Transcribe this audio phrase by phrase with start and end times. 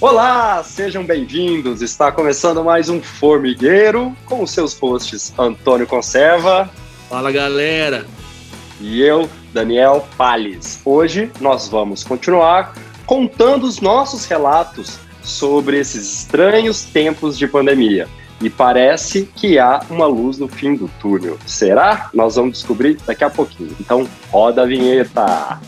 [0.00, 1.82] Olá, sejam bem-vindos.
[1.82, 6.70] Está começando mais um Formigueiro com os seus hosts Antônio Conserva.
[7.10, 8.06] Fala, galera.
[8.80, 10.80] E eu, Daniel Palles.
[10.86, 12.72] Hoje nós vamos continuar
[13.04, 18.08] contando os nossos relatos sobre esses estranhos tempos de pandemia.
[18.40, 21.36] E parece que há uma luz no fim do túnel.
[21.44, 22.08] Será?
[22.14, 23.76] Nós vamos descobrir daqui a pouquinho.
[23.78, 25.60] Então, roda a vinheta.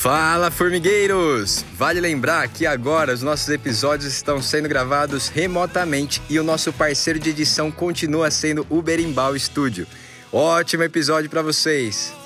[0.00, 1.62] Fala, formigueiros!
[1.74, 7.18] Vale lembrar que agora os nossos episódios estão sendo gravados remotamente e o nosso parceiro
[7.18, 9.86] de edição continua sendo o Berimbau Studio.
[10.32, 12.16] Ótimo episódio para vocês!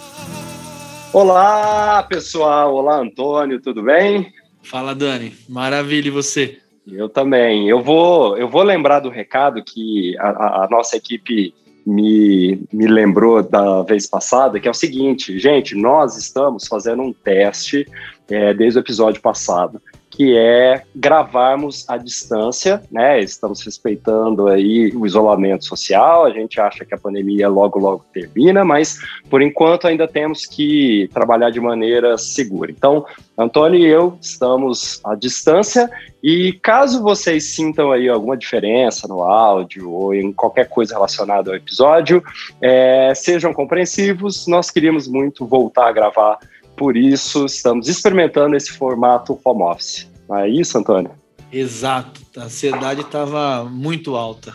[1.13, 2.77] Olá, pessoal!
[2.77, 4.33] Olá, Antônio, tudo bem?
[4.63, 5.35] Fala, Dani.
[5.49, 6.61] Maravilha, e você?
[6.87, 7.69] Eu também.
[7.69, 11.53] Eu vou, eu vou lembrar do recado que a, a nossa equipe
[11.87, 17.13] me, me lembrou da vez passada, que é o seguinte, gente, nós estamos fazendo um
[17.13, 17.87] teste
[18.29, 19.81] é, desde o episódio passado
[20.17, 23.21] que é gravarmos à distância, né?
[23.21, 26.25] Estamos respeitando aí o isolamento social.
[26.25, 28.97] A gente acha que a pandemia logo logo termina, mas
[29.29, 32.71] por enquanto ainda temos que trabalhar de maneira segura.
[32.71, 33.05] Então,
[33.37, 35.91] Antônio e eu estamos à distância
[36.23, 41.57] e caso vocês sintam aí alguma diferença no áudio ou em qualquer coisa relacionada ao
[41.57, 42.23] episódio,
[42.63, 44.47] é, sejam compreensivos.
[44.47, 46.39] Nós queríamos muito voltar a gravar
[46.77, 50.11] por isso, estamos experimentando esse formato home office.
[50.29, 51.11] Não é isso, Antônio?
[51.53, 52.21] Exato.
[52.37, 54.53] A ansiedade estava muito alta.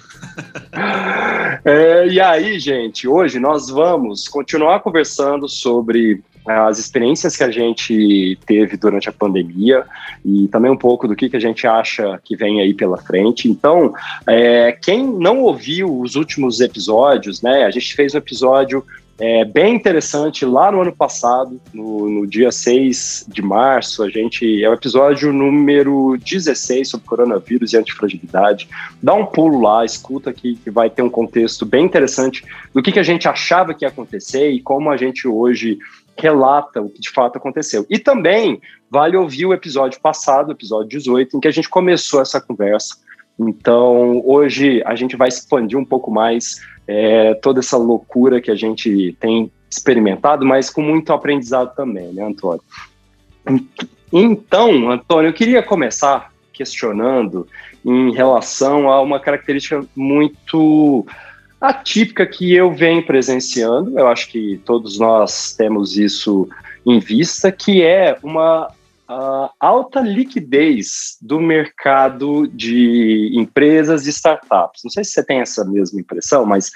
[1.64, 8.38] é, e aí, gente, hoje nós vamos continuar conversando sobre as experiências que a gente
[8.46, 9.86] teve durante a pandemia
[10.26, 13.48] e também um pouco do que, que a gente acha que vem aí pela frente.
[13.48, 13.94] Então,
[14.28, 17.66] é, quem não ouviu os últimos episódios, né?
[17.66, 18.84] A gente fez um episódio
[19.20, 24.64] é bem interessante lá no ano passado, no, no, dia 6 de março, a gente
[24.64, 28.70] é o episódio número 16 sobre coronavírus e antifragilidade.
[29.04, 32.94] Dá um pulo lá, escuta aqui que vai ter um contexto bem interessante do que,
[32.94, 35.78] que a gente achava que ia acontecer e como a gente hoje
[36.18, 37.86] relata o que de fato aconteceu.
[37.90, 42.40] E também vale ouvir o episódio passado, episódio 18, em que a gente começou essa
[42.40, 42.96] conversa.
[43.38, 48.56] Então, hoje a gente vai expandir um pouco mais é, toda essa loucura que a
[48.56, 52.64] gente tem experimentado, mas com muito aprendizado também, né, Antônio?
[54.12, 57.48] Então, Antônio, eu queria começar questionando
[57.86, 61.06] em relação a uma característica muito
[61.62, 66.50] atípica que eu venho presenciando, eu acho que todos nós temos isso
[66.84, 68.72] em vista, que é uma
[69.10, 74.82] a alta liquidez do mercado de empresas e startups.
[74.84, 76.70] Não sei se você tem essa mesma impressão, mas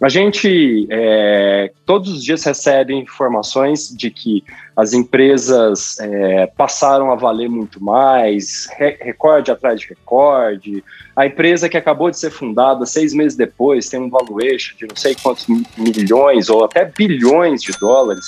[0.00, 4.42] a gente é, todos os dias recebe informações de que
[4.76, 10.82] as empresas é, passaram a valer muito mais, re recorde atrás de recorde.
[11.14, 14.96] A empresa que acabou de ser fundada seis meses depois tem um valuation de não
[14.96, 15.46] sei quantos
[15.76, 18.24] milhões ou até bilhões de dólares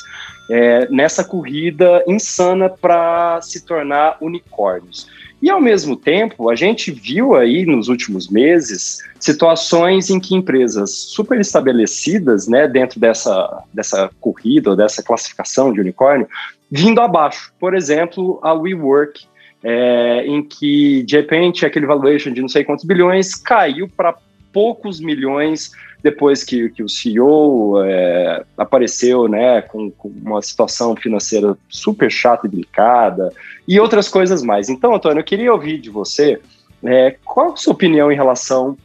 [0.48, 5.08] é, nessa corrida insana para se tornar unicórnios.
[5.46, 10.90] E ao mesmo tempo, a gente viu aí nos últimos meses situações em que empresas
[10.90, 16.26] super estabelecidas, né, dentro dessa, dessa corrida dessa classificação de unicórnio,
[16.68, 17.52] vindo abaixo.
[17.60, 19.24] Por exemplo, a WeWork,
[19.62, 24.16] é, em que de repente aquele valuation de não sei quantos bilhões caiu para
[24.52, 25.70] poucos milhões
[26.06, 32.46] depois que, que o CEO é, apareceu né, com, com, uma situação financeira super chata
[32.46, 33.32] e delicada
[33.66, 34.68] e outras coisas mais.
[34.68, 36.40] Então, Antônio, eu queria ouvir de você
[36.84, 38.78] é, qual a sua opinião em relação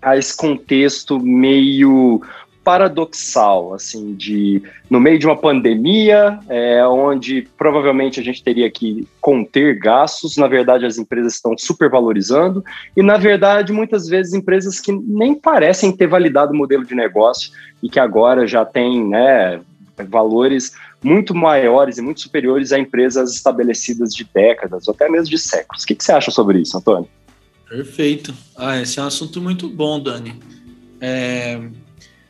[0.00, 2.22] a esse contexto meio
[2.64, 9.06] paradoxal, assim, de no meio de uma pandemia, é, onde provavelmente a gente teria que
[9.20, 12.64] conter gastos, na verdade as empresas estão supervalorizando
[12.96, 17.52] e na verdade muitas vezes empresas que nem parecem ter validado o modelo de negócio
[17.82, 19.60] e que agora já têm, né,
[20.08, 20.72] valores
[21.02, 25.82] muito maiores e muito superiores a empresas estabelecidas de décadas ou até mesmo de séculos.
[25.82, 27.08] O que, que você acha sobre isso, Antônio?
[27.68, 28.34] Perfeito.
[28.56, 30.34] Ah, esse é um assunto muito bom, Dani.
[31.00, 31.60] É,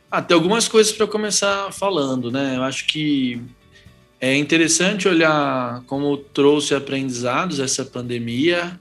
[0.09, 2.55] ah, tem algumas coisas para começar falando, né?
[2.55, 3.41] Eu acho que
[4.19, 8.79] é interessante olhar como trouxe aprendizados essa pandemia,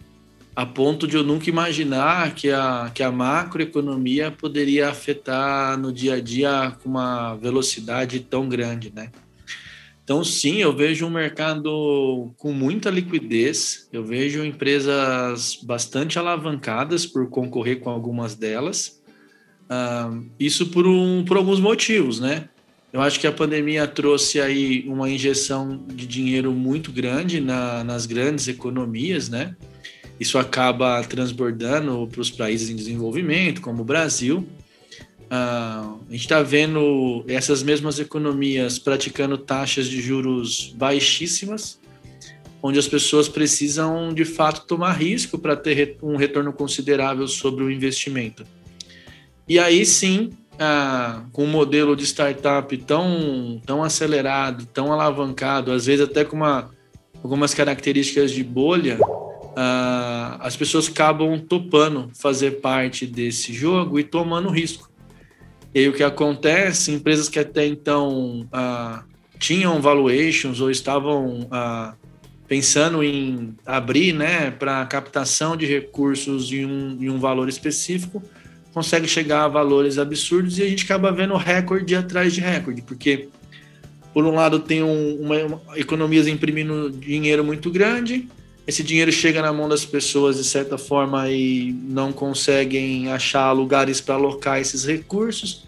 [0.54, 6.14] a ponto de eu nunca imaginar que a, que a macroeconomia poderia afetar no dia
[6.14, 9.10] a dia com uma velocidade tão grande, né?
[10.04, 17.30] Então, sim, eu vejo um mercado com muita liquidez, eu vejo empresas bastante alavancadas por
[17.30, 19.02] concorrer com algumas delas.
[19.64, 22.48] Uh, isso por, um, por alguns motivos, né?
[22.92, 28.06] Eu acho que a pandemia trouxe aí uma injeção de dinheiro muito grande na, nas
[28.06, 29.56] grandes economias, né?
[30.20, 34.46] Isso acaba transbordando para os países em desenvolvimento, como o Brasil.
[35.22, 41.80] Uh, a gente está vendo essas mesmas economias praticando taxas de juros baixíssimas,
[42.62, 47.70] onde as pessoas precisam de fato tomar risco para ter um retorno considerável sobre o
[47.70, 48.46] investimento.
[49.48, 55.86] E aí sim, uh, com um modelo de startup tão, tão acelerado, tão alavancado, às
[55.86, 56.70] vezes até com uma,
[57.22, 64.48] algumas características de bolha, uh, as pessoas acabam topando fazer parte desse jogo e tomando
[64.48, 64.90] risco.
[65.74, 69.02] E aí o que acontece, empresas que até então ah,
[69.40, 71.94] tinham valuations ou estavam ah,
[72.46, 78.22] pensando em abrir né, para captação de recursos em um, em um valor específico,
[78.74, 83.28] consegue chegar a valores absurdos e a gente acaba vendo recorde atrás de recorde, porque
[84.12, 88.28] por um lado tem um, uma, uma, economias imprimindo dinheiro muito grande,
[88.66, 94.00] esse dinheiro chega na mão das pessoas de certa forma e não conseguem achar lugares
[94.00, 95.64] para alocar esses recursos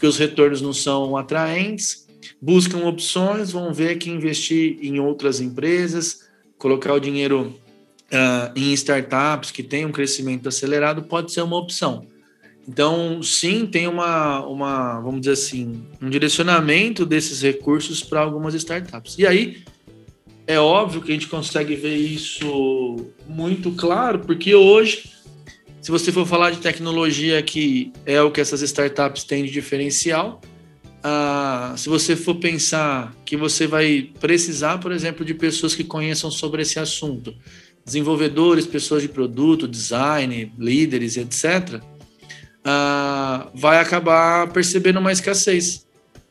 [0.00, 2.06] porque os retornos não são atraentes,
[2.40, 6.20] buscam opções, vão ver que investir em outras empresas,
[6.56, 7.54] colocar o dinheiro
[8.10, 12.06] uh, em startups que têm um crescimento acelerado pode ser uma opção.
[12.70, 19.18] Então, sim, tem uma, uma, vamos dizer assim, um direcionamento desses recursos para algumas startups.
[19.18, 19.64] E aí,
[20.46, 22.96] é óbvio que a gente consegue ver isso
[23.26, 25.10] muito claro, porque hoje
[25.82, 30.40] se você for falar de tecnologia, que é o que essas startups têm de diferencial,
[31.02, 36.30] ah, se você for pensar que você vai precisar, por exemplo, de pessoas que conheçam
[36.30, 37.34] sobre esse assunto,
[37.84, 41.82] desenvolvedores, pessoas de produto, design, líderes, etc.,
[42.64, 45.86] ah, vai acabar percebendo uma escassez.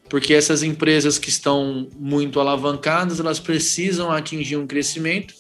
[0.10, 5.36] Porque essas empresas que estão muito alavancadas, elas precisam atingir um crescimento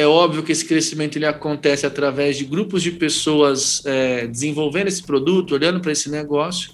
[0.00, 5.02] é óbvio que esse crescimento ele acontece através de grupos de pessoas é, desenvolvendo esse
[5.02, 6.72] produto, olhando para esse negócio.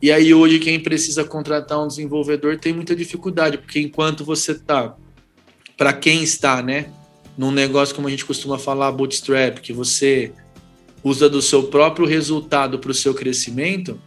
[0.00, 4.94] E aí hoje quem precisa contratar um desenvolvedor tem muita dificuldade, porque enquanto você está,
[5.76, 6.90] para quem está, né,
[7.36, 10.32] num negócio como a gente costuma falar, bootstrap, que você
[11.02, 13.98] usa do seu próprio resultado para o seu crescimento,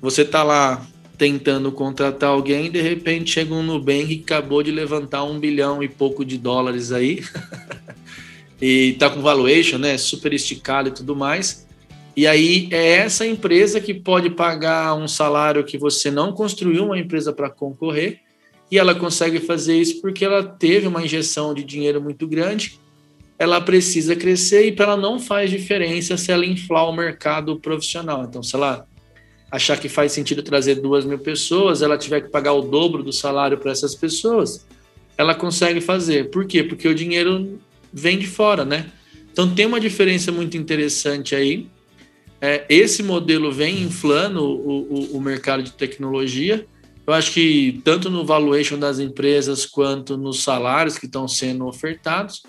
[0.00, 0.86] você está lá
[1.16, 5.88] tentando contratar alguém de repente chega um Nubank que acabou de levantar um bilhão e
[5.88, 7.24] pouco de dólares aí
[8.62, 11.66] e tá com valuation, né, super esticado e tudo mais.
[12.16, 16.98] E aí é essa empresa que pode pagar um salário que você não construiu uma
[16.98, 18.20] empresa para concorrer
[18.70, 22.80] e ela consegue fazer isso porque ela teve uma injeção de dinheiro muito grande.
[23.38, 28.24] Ela precisa crescer e para ela não faz diferença se ela inflar o mercado profissional.
[28.24, 28.84] Então, sei lá,
[29.50, 33.12] achar que faz sentido trazer duas mil pessoas, ela tiver que pagar o dobro do
[33.12, 34.66] salário para essas pessoas,
[35.16, 36.30] ela consegue fazer.
[36.30, 36.62] Por quê?
[36.62, 37.60] Porque o dinheiro
[37.92, 38.86] vem de fora, né?
[39.32, 41.66] Então tem uma diferença muito interessante aí.
[42.40, 46.66] É, esse modelo vem inflando o, o, o mercado de tecnologia.
[47.06, 52.42] Eu acho que tanto no valuation das empresas quanto nos salários que estão sendo ofertados.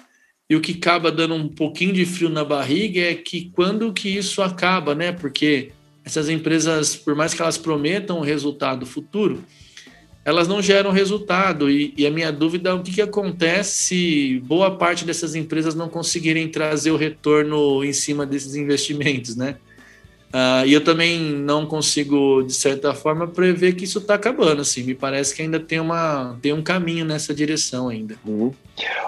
[0.49, 4.09] E o que acaba dando um pouquinho de frio na barriga é que quando que
[4.09, 5.11] isso acaba, né?
[5.11, 5.71] Porque
[6.03, 9.43] essas empresas, por mais que elas prometam resultado futuro,
[10.25, 11.69] elas não geram resultado.
[11.69, 15.75] E, e a minha dúvida é o que, que acontece se boa parte dessas empresas
[15.75, 19.57] não conseguirem trazer o retorno em cima desses investimentos, né?
[20.29, 24.61] Uh, e eu também não consigo, de certa forma, prever que isso está acabando.
[24.61, 28.15] Assim, me parece que ainda tem, uma, tem um caminho nessa direção ainda.
[28.25, 28.53] Uhum.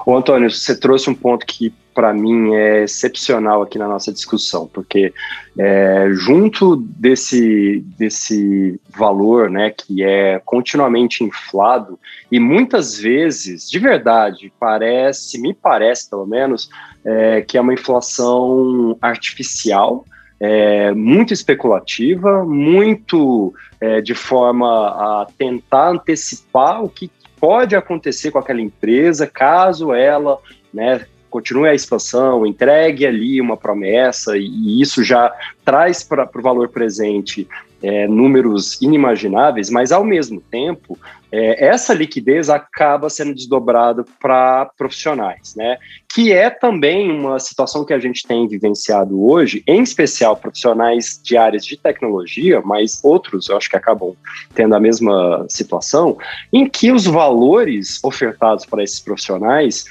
[0.06, 4.66] Ô, Antônio, você trouxe um ponto que para mim é excepcional aqui na nossa discussão,
[4.66, 5.14] porque
[5.60, 12.00] é, junto desse, desse valor, né, que é continuamente inflado
[12.32, 16.70] e muitas vezes, de verdade, parece, me parece pelo menos,
[17.04, 20.06] é, que é uma inflação artificial
[20.44, 28.40] é, muito especulativa, muito é, de forma a tentar antecipar o que pode acontecer com
[28.40, 30.40] aquela empresa caso ela
[30.74, 35.32] né, continue a expansão, entregue ali uma promessa, e, e isso já
[35.64, 37.48] traz para o valor presente
[37.82, 40.98] é, números inimagináveis, mas ao mesmo tempo,
[41.32, 45.78] é, essa liquidez acaba sendo desdobrada para profissionais, né?
[46.14, 51.38] Que é também uma situação que a gente tem vivenciado hoje, em especial profissionais de
[51.38, 54.14] áreas de tecnologia, mas outros eu acho que acabam
[54.54, 56.18] tendo a mesma situação,
[56.52, 59.86] em que os valores ofertados para esses profissionais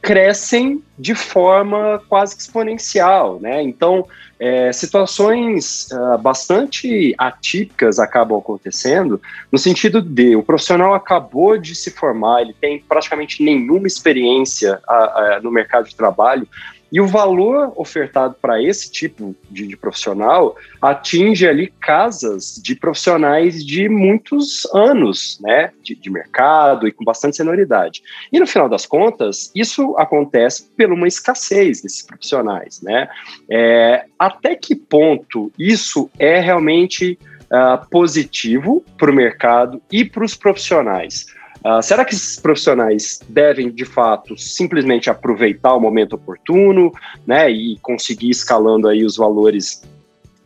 [0.00, 3.62] crescem de forma quase exponencial, né?
[3.62, 4.06] Então,
[4.38, 11.90] é, situações uh, bastante atípicas acabam acontecendo, no sentido de o profissional acabou de se
[11.90, 16.48] formar, ele tem praticamente nenhuma experiência uh, uh, no mercado de trabalho,
[16.94, 23.66] e o valor ofertado para esse tipo de, de, profissional atinge ali casas de profissionais
[23.66, 28.00] de muitos anos, né, de, de, mercado e com bastante senioridade.
[28.32, 33.08] E no final das contas, isso acontece por uma escassez desses profissionais, né?
[33.50, 40.34] É, até que ponto isso é realmente uh, positivo para o mercado e para os
[40.34, 41.26] profissionais?
[41.64, 46.92] Uh, será que esses profissionais devem, de fato, simplesmente aproveitar o momento oportuno,
[47.26, 49.82] né, e conseguir escalando aí os valores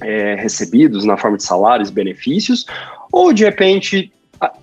[0.00, 2.66] é, recebidos na forma de salários, benefícios,
[3.12, 4.12] ou de repente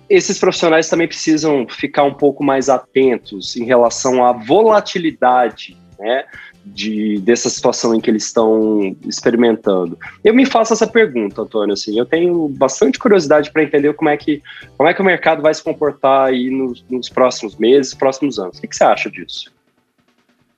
[0.08, 6.24] esses profissionais também precisam ficar um pouco mais atentos em relação à volatilidade, né,
[6.66, 9.96] de, dessa situação em que eles estão experimentando.
[10.24, 14.16] Eu me faço essa pergunta, Antônio, assim, eu tenho bastante curiosidade para entender como é,
[14.16, 14.42] que,
[14.76, 18.58] como é que o mercado vai se comportar aí nos, nos próximos meses, próximos anos.
[18.58, 19.52] O que, que você acha disso?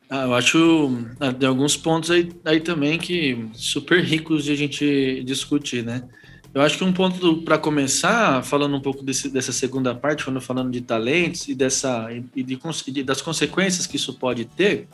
[0.09, 4.57] Ah, eu acho ah, tem alguns pontos aí, aí também que super ricos de a
[4.57, 6.03] gente discutir, né?
[6.55, 10.41] Eu acho que um ponto para começar, falando um pouco desse, dessa segunda parte, quando
[10.41, 14.89] falando de talentos e dessa e de, e das consequências que isso pode ter,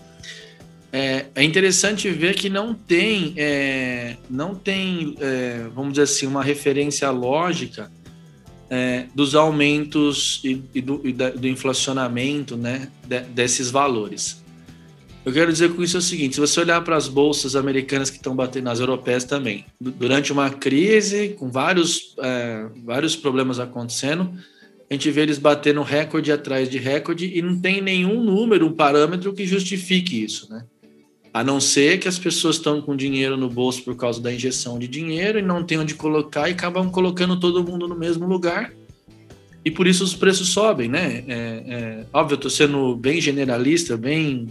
[0.97, 6.41] é, é interessante ver que não tem, é, não tem, é, vamos dizer assim, uma
[6.41, 7.91] referência lógica
[8.71, 14.41] é, dos aumentos e, e, do, e da, do, inflacionamento, né, de, desses valores.
[15.25, 18.09] Eu quero dizer com isso é o seguinte: se você olhar para as bolsas americanas
[18.09, 24.33] que estão batendo, nas europeias também, durante uma crise, com vários, é, vários problemas acontecendo,
[24.89, 28.73] a gente vê eles batendo recorde atrás de recorde e não tem nenhum número, um
[28.73, 30.65] parâmetro que justifique isso, né?
[31.35, 34.79] A não ser que as pessoas estão com dinheiro no bolso por causa da injeção
[34.79, 38.73] de dinheiro e não tem onde colocar e acabam colocando todo mundo no mesmo lugar.
[39.65, 41.25] E por isso os preços sobem, né?
[41.27, 44.49] É, é, óbvio, eu estou sendo bem generalista, bem,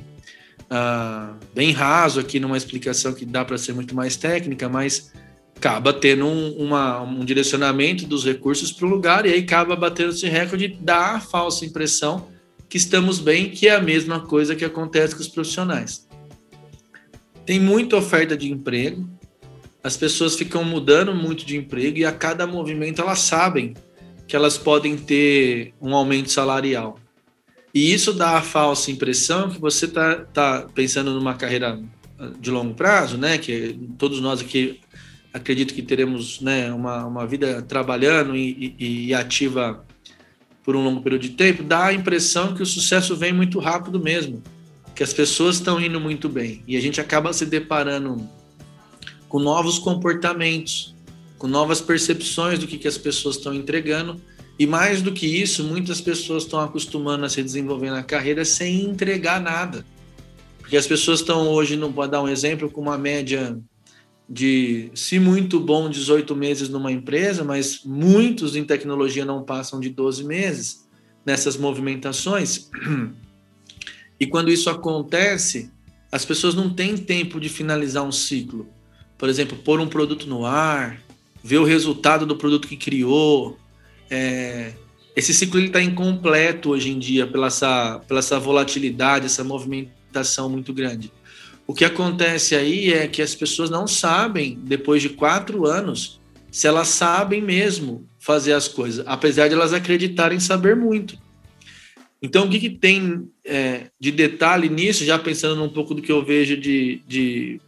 [0.63, 5.13] uh, bem raso aqui numa explicação que dá para ser muito mais técnica, mas
[5.55, 10.09] acaba tendo um, uma, um direcionamento dos recursos para o lugar e aí acaba batendo
[10.09, 12.27] esse recorde e dá a falsa impressão
[12.67, 16.11] que estamos bem, que é a mesma coisa que acontece com os profissionais.
[17.45, 19.07] Tem muita oferta de emprego,
[19.83, 23.73] as pessoas ficam mudando muito de emprego e a cada movimento elas sabem
[24.25, 26.97] que elas podem ter um aumento salarial.
[27.73, 31.81] E isso dá a falsa impressão que você está tá pensando numa carreira
[32.39, 33.37] de longo prazo, né?
[33.37, 34.79] Que todos nós aqui
[35.33, 39.83] acredito que teremos né, uma, uma vida trabalhando e, e, e ativa
[40.63, 43.99] por um longo período de tempo, dá a impressão que o sucesso vem muito rápido
[43.99, 44.41] mesmo
[44.95, 48.27] que as pessoas estão indo muito bem e a gente acaba se deparando
[49.27, 50.93] com novos comportamentos,
[51.37, 54.21] com novas percepções do que, que as pessoas estão entregando
[54.57, 58.85] e mais do que isso, muitas pessoas estão acostumando a se desenvolver na carreira sem
[58.85, 59.83] entregar nada.
[60.59, 63.57] Porque as pessoas estão hoje, não pode dar um exemplo, com uma média
[64.29, 69.89] de, se muito bom, 18 meses numa empresa, mas muitos em tecnologia não passam de
[69.89, 70.87] 12 meses
[71.25, 72.69] nessas movimentações.
[74.19, 75.71] E quando isso acontece,
[76.11, 78.67] as pessoas não têm tempo de finalizar um ciclo.
[79.17, 81.01] Por exemplo, pôr um produto no ar,
[81.43, 83.57] ver o resultado do produto que criou.
[84.09, 84.73] É,
[85.15, 90.73] esse ciclo está incompleto hoje em dia pela essa, pela essa volatilidade, essa movimentação muito
[90.73, 91.11] grande.
[91.65, 96.19] O que acontece aí é que as pessoas não sabem, depois de quatro anos,
[96.51, 101.17] se elas sabem mesmo fazer as coisas, apesar de elas acreditarem saber muito.
[102.23, 106.09] Então, o que, que tem é, de detalhe nisso, já pensando um pouco do que
[106.09, 107.59] eu vejo de, de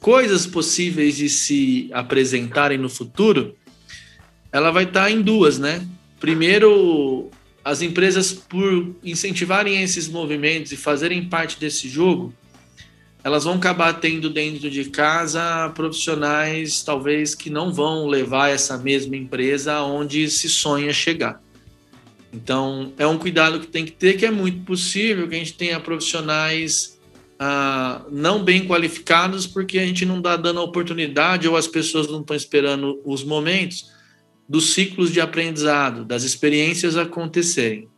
[0.00, 3.54] coisas possíveis de se apresentarem no futuro,
[4.50, 5.86] ela vai estar em duas, né?
[6.18, 7.30] Primeiro,
[7.64, 12.34] as empresas, por incentivarem esses movimentos e fazerem parte desse jogo,
[13.22, 19.16] elas vão acabar tendo dentro de casa profissionais, talvez, que não vão levar essa mesma
[19.16, 21.40] empresa onde se sonha chegar.
[22.32, 25.52] Então, é um cuidado que tem que ter, que é muito possível que a gente
[25.52, 26.98] tenha profissionais
[27.38, 32.08] ah, não bem qualificados, porque a gente não está dando a oportunidade ou as pessoas
[32.08, 33.90] não estão esperando os momentos
[34.48, 37.88] dos ciclos de aprendizado, das experiências acontecerem.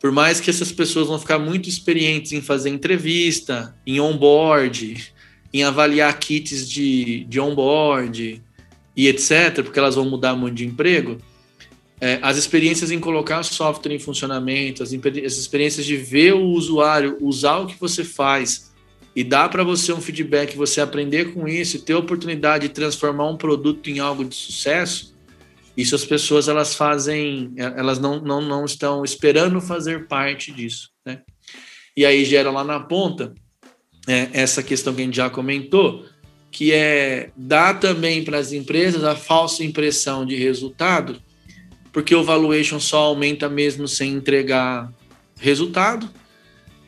[0.00, 5.12] Por mais que essas pessoas vão ficar muito experientes em fazer entrevista, em onboard,
[5.52, 8.42] em avaliar kits de, de onboard
[8.96, 11.18] e etc., porque elas vão mudar muito de emprego,
[12.00, 17.18] é, as experiências em colocar software em funcionamento, as, as experiências de ver o usuário
[17.20, 18.72] usar o que você faz
[19.16, 22.74] e dar para você um feedback, você aprender com isso e ter a oportunidade de
[22.74, 25.16] transformar um produto em algo de sucesso,
[25.76, 31.22] isso as pessoas elas fazem, elas não, não, não estão esperando fazer parte disso, né?
[31.96, 33.34] E aí gera lá na ponta
[34.06, 36.04] é, essa questão que a gente já comentou,
[36.50, 41.20] que é dar também para as empresas a falsa impressão de resultado
[41.92, 44.92] porque o valuation só aumenta mesmo sem entregar
[45.40, 46.08] resultado.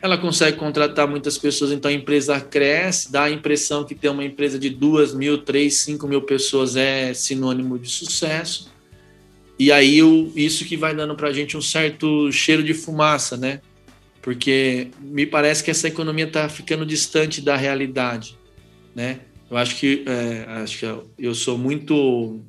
[0.02, 4.24] Ela consegue contratar muitas pessoas, então a empresa cresce, dá a impressão que ter uma
[4.24, 8.70] empresa de duas mil, três, cinco mil pessoas é sinônimo de sucesso.
[9.58, 10.00] E aí
[10.34, 13.60] isso que vai dando para a gente um certo cheiro de fumaça, né?
[14.22, 18.38] Porque me parece que essa economia está ficando distante da realidade,
[18.94, 19.20] né?
[19.50, 20.86] Eu acho que, é, acho que
[21.18, 22.40] eu sou muito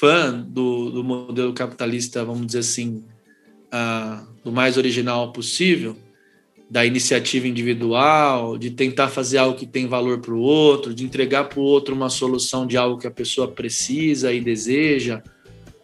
[0.00, 3.04] fã do, do modelo capitalista, vamos dizer assim,
[3.66, 5.94] uh, do mais original possível,
[6.70, 11.50] da iniciativa individual, de tentar fazer algo que tem valor para o outro, de entregar
[11.50, 15.22] para o outro uma solução de algo que a pessoa precisa e deseja,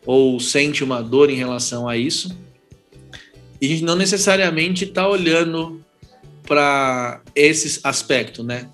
[0.07, 2.35] ou sente uma dor em relação a isso.
[3.61, 5.85] E a gente não necessariamente está olhando
[6.47, 8.67] para esse aspecto, né?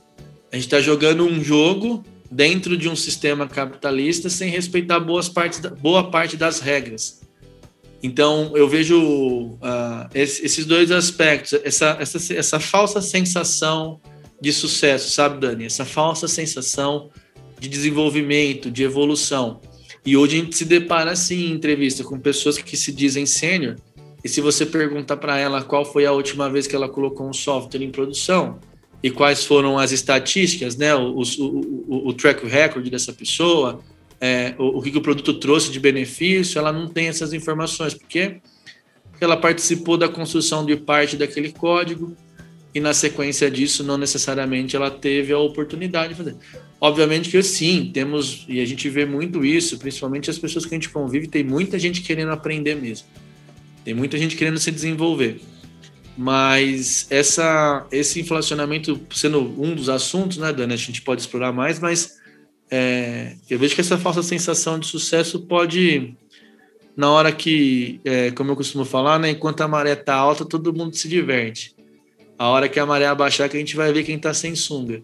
[0.52, 5.60] A gente está jogando um jogo dentro de um sistema capitalista sem respeitar boas partes,
[5.80, 7.20] boa parte das regras.
[8.02, 14.00] Então, eu vejo uh, esses dois aspectos, essa, essa, essa falsa sensação
[14.40, 15.66] de sucesso, sabe, Dani?
[15.66, 17.10] Essa falsa sensação
[17.60, 19.60] de desenvolvimento, de evolução.
[20.04, 23.76] E hoje a gente se depara, assim, em entrevista com pessoas que se dizem sênior,
[24.24, 27.32] e se você pergunta para ela qual foi a última vez que ela colocou um
[27.32, 28.58] software em produção,
[29.02, 33.80] e quais foram as estatísticas, né, o, o, o, track record dessa pessoa,
[34.20, 37.94] é, o, o, que o produto trouxe de benefício, ela não tem essas informações.
[37.94, 38.36] Porque
[39.20, 42.16] ela participou da construção de parte daquele código
[42.72, 46.36] e, na sequência disso, não necessariamente ela teve a oportunidade de fazer.
[46.80, 50.76] Obviamente que sim, temos, e a gente vê muito isso, principalmente as pessoas que a
[50.76, 53.06] gente convive, tem muita gente querendo aprender mesmo.
[53.84, 55.40] Tem muita gente querendo se desenvolver
[56.16, 60.74] mas essa, esse inflacionamento sendo um dos assuntos, né, Dani?
[60.74, 62.18] A gente pode explorar mais, mas
[62.70, 66.14] é, eu vejo que essa falsa sensação de sucesso pode,
[66.96, 70.74] na hora que, é, como eu costumo falar, né, enquanto a maré tá alta, todo
[70.74, 71.74] mundo se diverte.
[72.38, 75.02] A hora que a maré abaixar, que a gente vai ver quem tá sem sunga.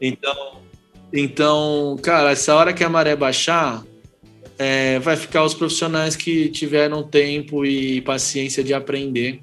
[0.00, 0.62] Então,
[1.12, 3.84] então, cara, essa hora que a maré baixar,
[4.58, 9.40] é, vai ficar os profissionais que tiveram tempo e paciência de aprender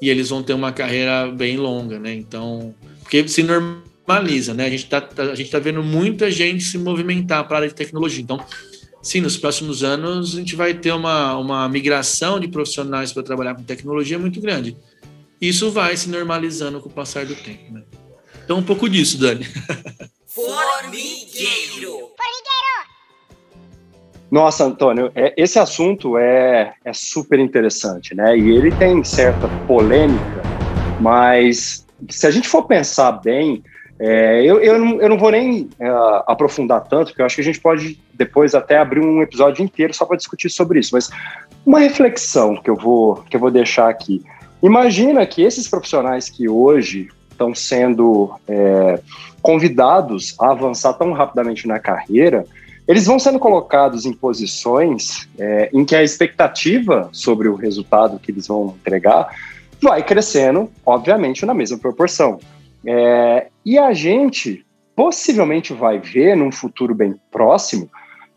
[0.00, 2.14] e eles vão ter uma carreira bem longa, né?
[2.14, 4.66] Então, porque se normaliza, né?
[4.66, 7.74] A gente está a gente tá vendo muita gente se movimentar para a área de
[7.74, 8.22] tecnologia.
[8.22, 8.44] Então,
[9.02, 13.54] sim, nos próximos anos a gente vai ter uma, uma migração de profissionais para trabalhar
[13.54, 14.76] com tecnologia muito grande.
[15.40, 17.82] Isso vai se normalizando com o passar do tempo, né?
[18.44, 19.46] Então, um pouco disso, Dani.
[20.26, 21.90] Formigueiro!
[21.90, 22.89] Formigueiro!
[24.30, 28.38] Nossa, Antônio, é, esse assunto é, é super interessante, né?
[28.38, 30.46] E ele tem certa polêmica,
[30.96, 33.62] mas se a gente for pensar bem,
[33.98, 35.88] é, eu, eu, não, eu não vou nem é,
[36.26, 39.92] aprofundar tanto, porque eu acho que a gente pode depois até abrir um episódio inteiro
[39.92, 40.94] só para discutir sobre isso.
[40.94, 41.10] Mas
[41.66, 44.22] uma reflexão que eu vou, que eu vou deixar aqui.
[44.62, 49.00] Imagina que esses profissionais que hoje estão sendo é,
[49.42, 52.44] convidados a avançar tão rapidamente na carreira,
[52.90, 58.32] eles vão sendo colocados em posições é, em que a expectativa sobre o resultado que
[58.32, 59.32] eles vão entregar
[59.80, 62.40] vai crescendo, obviamente, na mesma proporção.
[62.84, 67.88] É, e a gente possivelmente vai ver, num futuro bem próximo,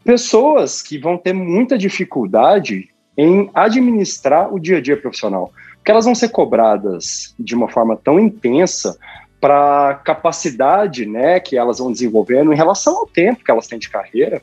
[0.05, 6.05] pessoas que vão ter muita dificuldade em administrar o dia a dia profissional, porque elas
[6.05, 8.95] vão ser cobradas de uma forma tão intensa
[9.43, 13.77] para a capacidade né, que elas vão desenvolvendo em relação ao tempo que elas têm
[13.77, 14.41] de carreira.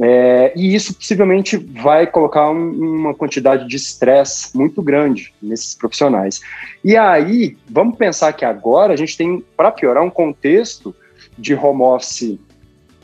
[0.00, 6.40] É, e isso possivelmente vai colocar um, uma quantidade de estresse muito grande nesses profissionais.
[6.82, 10.96] E aí, vamos pensar que agora a gente tem, para piorar, um contexto
[11.36, 12.38] de home office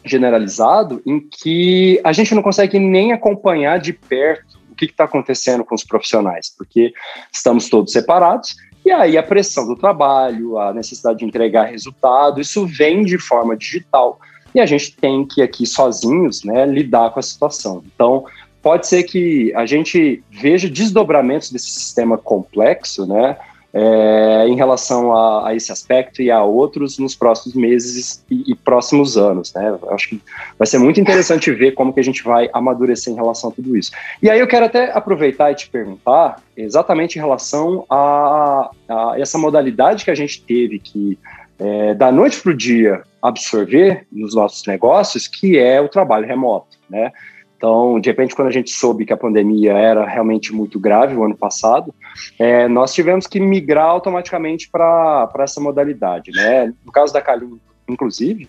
[0.07, 5.67] generalizado em que a gente não consegue nem acompanhar de perto o que está acontecendo
[5.67, 6.95] com os profissionais, porque
[7.31, 12.65] estamos todos separados e aí a pressão do trabalho, a necessidade de entregar resultado, isso
[12.65, 14.21] vem de forma digital.
[14.55, 17.83] E a gente tem que aqui sozinhos, né, lidar com a situação.
[17.93, 18.25] Então,
[18.63, 23.37] pode ser que a gente veja desdobramentos desse sistema complexo, né?
[23.79, 28.55] É, em relação a, a, esse aspecto e a outros nos próximos meses e, e,
[28.55, 29.77] próximos anos, né?
[29.91, 30.23] Acho que
[30.59, 33.77] vai ser muito interessante ver como que a gente vai amadurecer em relação a tudo
[33.77, 33.91] isso.
[34.23, 39.37] E aí eu quero até aproveitar e te perguntar exatamente em relação a, a essa
[39.37, 41.19] modalidade que a gente teve que
[41.59, 46.79] é, da noite para o dia absorver nos nossos negócios, que é o trabalho remoto,
[46.89, 47.13] né?
[47.57, 51.25] Então, de repente, quando a gente soube que a pandemia era realmente muito grave o
[51.25, 51.95] ano passado,
[52.39, 56.73] é, nós tivemos que migrar automaticamente para essa modalidade, né?
[56.85, 58.49] No caso da Calim, inclusive,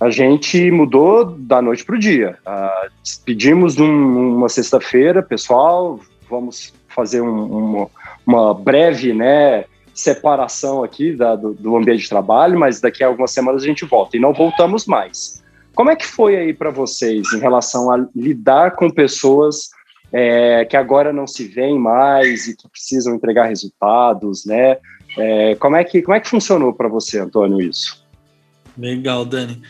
[0.00, 2.38] a gente mudou da noite para o dia.
[2.46, 2.90] Uh,
[3.24, 7.88] pedimos um, uma sexta-feira, pessoal, vamos fazer um, uma,
[8.26, 9.64] uma breve, né?
[9.94, 13.86] separação aqui da, do, do, ambiente de trabalho, mas daqui a algumas semanas a gente
[13.86, 15.42] volta e não voltamos mais.
[15.76, 19.68] Como é que foi aí para vocês em relação a lidar com pessoas
[20.10, 24.78] é, que agora não se veem mais e que precisam entregar resultados, né?
[25.18, 28.02] É, como, é que, como é que funcionou para você, Antônio, isso?
[28.76, 29.62] Legal, Dani.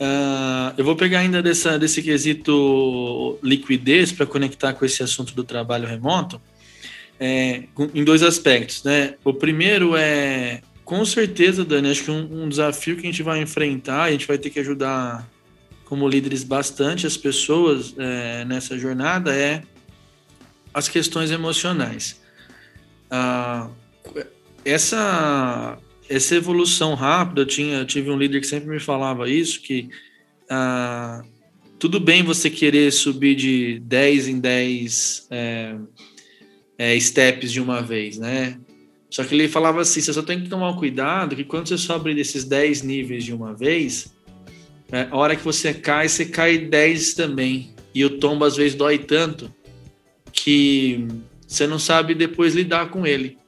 [0.00, 5.44] Uh, eu vou pegar ainda dessa, desse quesito liquidez para conectar com esse assunto do
[5.44, 6.40] trabalho remoto
[7.20, 9.16] é, em dois aspectos, né?
[9.22, 13.42] O primeiro é, com certeza, Dani, acho que um, um, desafio que a gente vai
[13.42, 15.28] enfrentar, a gente vai ter que ajudar
[15.90, 19.60] como líderes bastante as pessoas é, nessa jornada é
[20.72, 22.20] as questões emocionais.
[23.10, 23.68] Ah,
[24.64, 25.76] essa
[26.08, 29.90] essa evolução rápida, eu tinha eu tive um líder que sempre me falava isso que
[30.48, 31.24] ah,
[31.76, 35.74] tudo bem você querer subir de 10 em 10 é,
[36.78, 38.60] é, steps de uma vez, né?
[39.10, 42.14] Só que ele falava assim: você só tem que tomar cuidado que quando você sobe
[42.14, 44.14] desses 10 níveis de uma vez,
[44.92, 47.74] é, a hora que você cai, você cai 10 também.
[47.94, 49.52] E o tombo às vezes dói tanto
[50.32, 51.06] que
[51.46, 53.38] você não sabe depois lidar com ele.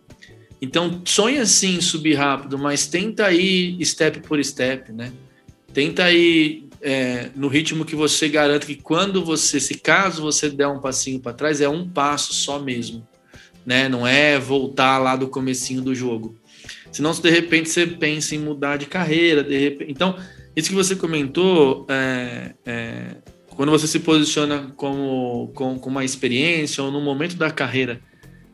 [0.60, 5.12] Então, sonha sim subir rápido, mas tenta ir step por step, né?
[5.72, 10.68] Tenta ir é, no ritmo que você garante que quando você, se caso você der
[10.68, 13.06] um passinho para trás, é um passo só mesmo
[13.64, 13.88] né?
[13.88, 16.36] Não é voltar lá do comecinho do jogo.
[16.90, 19.90] Senão, se de repente você pensa em mudar de carreira, de repente.
[19.90, 20.16] Então,
[20.54, 23.16] isso que você comentou, é, é,
[23.48, 28.00] quando você se posiciona como, com, com uma experiência ou no momento da carreira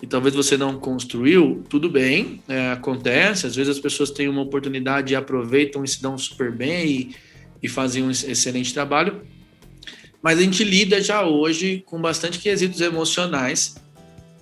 [0.01, 3.47] e talvez você não construiu, tudo bem, é, acontece.
[3.47, 7.17] Às vezes as pessoas têm uma oportunidade e aproveitam e se dão super bem e,
[7.63, 9.23] e fazem um excelente trabalho.
[10.23, 13.77] Mas a gente lida já hoje com bastante quesitos emocionais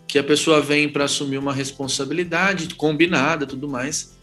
[0.07, 4.16] que a pessoa vem para assumir uma responsabilidade combinada, tudo mais,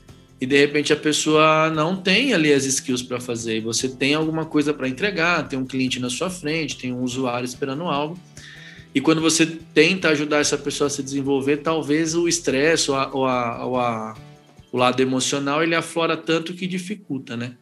[0.43, 4.13] e de repente a pessoa não tem ali as skills para fazer, e você tem
[4.13, 8.19] alguma coisa para entregar, tem um cliente na sua frente, tem um usuário esperando algo,
[8.93, 13.09] e quando você tenta ajudar essa pessoa a se desenvolver, talvez o estresse ou, a,
[13.13, 14.17] ou, a, ou a,
[14.69, 17.53] o lado emocional ele aflora tanto que dificulta, né?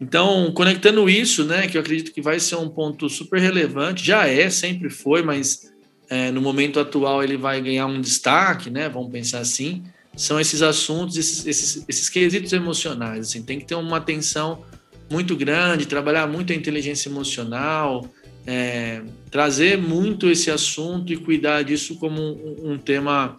[0.00, 4.26] Então, conectando isso, né, que eu acredito que vai ser um ponto super relevante, já
[4.26, 5.70] é, sempre foi, mas
[6.08, 8.88] é, no momento atual ele vai ganhar um destaque, né?
[8.88, 9.84] Vamos pensar assim,
[10.16, 13.28] são esses assuntos, esses, esses, esses quesitos emocionais.
[13.28, 14.64] Assim, tem que ter uma atenção
[15.10, 18.08] muito grande, trabalhar muito a inteligência emocional,
[18.46, 23.36] é, trazer muito esse assunto e cuidar disso como um, um, tema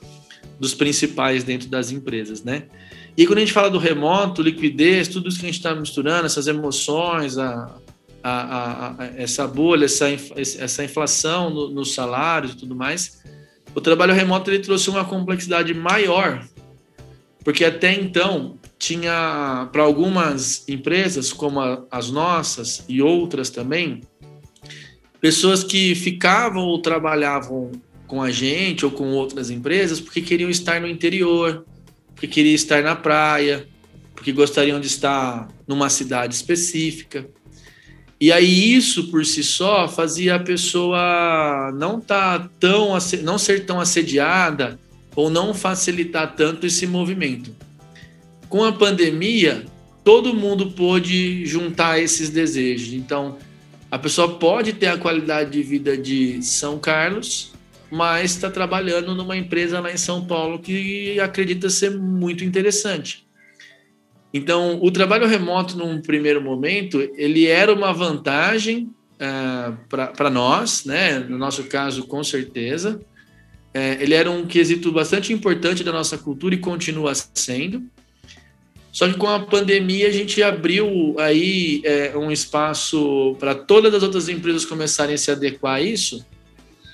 [0.60, 2.64] dos principais dentro das empresas, né?
[3.16, 6.28] E quando a gente fala do remoto, liquidez, tudo isso que a gente está misturando,
[6.28, 7.76] essas emoções, a,
[8.22, 13.24] a, a, a, essa bolha, essa, essa inflação nos no salários e tudo mais,
[13.74, 16.46] o trabalho remoto ele trouxe uma complexidade maior,
[17.48, 24.02] porque até então tinha para algumas empresas, como a, as nossas e outras também,
[25.22, 27.72] pessoas que ficavam ou trabalhavam
[28.06, 31.66] com a gente ou com outras empresas porque queriam estar no interior,
[32.08, 33.66] porque queriam estar na praia,
[34.14, 37.30] porque gostariam de estar numa cidade específica.
[38.20, 42.90] E aí isso por si só fazia a pessoa não tá tão
[43.24, 44.78] não ser tão assediada
[45.18, 47.56] ou não facilitar tanto esse movimento.
[48.48, 49.66] Com a pandemia,
[50.04, 52.94] todo mundo pôde juntar esses desejos.
[52.94, 53.36] Então,
[53.90, 57.52] a pessoa pode ter a qualidade de vida de São Carlos,
[57.90, 63.26] mas está trabalhando numa empresa lá em São Paulo que acredita ser muito interessante.
[64.32, 70.86] Então, o trabalho remoto, num primeiro momento, ele era uma vantagem uh, é, para nós,
[70.86, 71.18] né?
[71.18, 73.02] no nosso caso, com certeza.
[73.78, 77.84] Uh, ele era um quesito bastante importante da nossa cultura e continua sendo.
[78.92, 84.02] Só que com a pandemia a gente abriu aí é, um espaço para todas as
[84.02, 86.26] outras empresas começarem a se adequar a isso,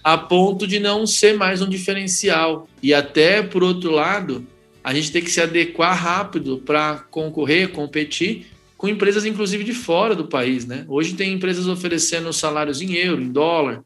[0.04, 2.68] a ponto de não ser mais um diferencial.
[2.82, 4.46] E até, por outro lado,
[4.84, 10.14] a gente tem que se adequar rápido para concorrer, competir com empresas, inclusive, de fora
[10.14, 10.66] do país.
[10.66, 10.84] Né?
[10.90, 13.82] Hoje tem empresas oferecendo salários em euro, em dólar,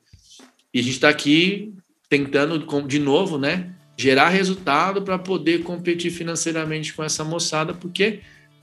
[0.73, 1.71] e a gente está aqui
[2.09, 8.21] tentando, de novo, né, gerar resultado para poder competir financeiramente com essa moçada, porque,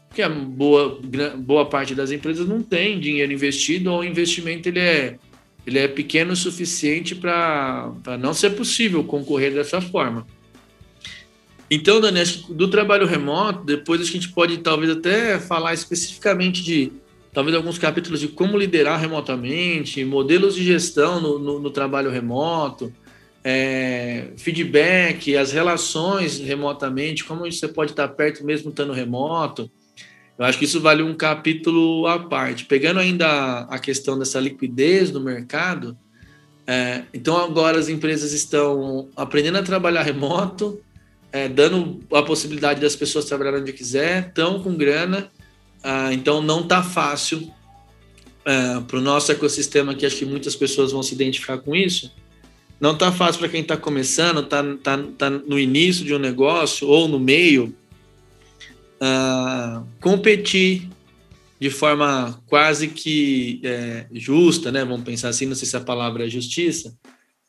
[0.08, 1.00] porque a boa,
[1.38, 5.18] boa parte das empresas não tem dinheiro investido ou o investimento ele é,
[5.66, 10.26] ele é pequeno o suficiente para não ser possível concorrer dessa forma.
[11.70, 16.92] Então, Dani, do trabalho remoto, depois a gente pode talvez até falar especificamente de
[17.32, 22.92] talvez alguns capítulos de como liderar remotamente, modelos de gestão no, no, no trabalho remoto,
[23.44, 29.70] é, feedback, as relações remotamente, como você pode estar perto mesmo estando remoto.
[30.38, 32.64] Eu acho que isso vale um capítulo à parte.
[32.64, 35.96] Pegando ainda a questão dessa liquidez do mercado,
[36.66, 40.80] é, então agora as empresas estão aprendendo a trabalhar remoto,
[41.30, 45.30] é, dando a possibilidade das pessoas trabalharem onde quiser, estão com grana,
[45.82, 47.52] ah, então não está fácil
[48.44, 52.10] é, para o nosso ecossistema, que acho que muitas pessoas vão se identificar com isso,
[52.80, 56.88] não tá fácil para quem está começando, tá, tá, tá no início de um negócio
[56.88, 57.74] ou no meio,
[59.00, 60.88] uh, competir
[61.60, 64.84] de forma quase que é, justa, né?
[64.84, 66.94] Vamos pensar assim, não sei se a palavra é justiça,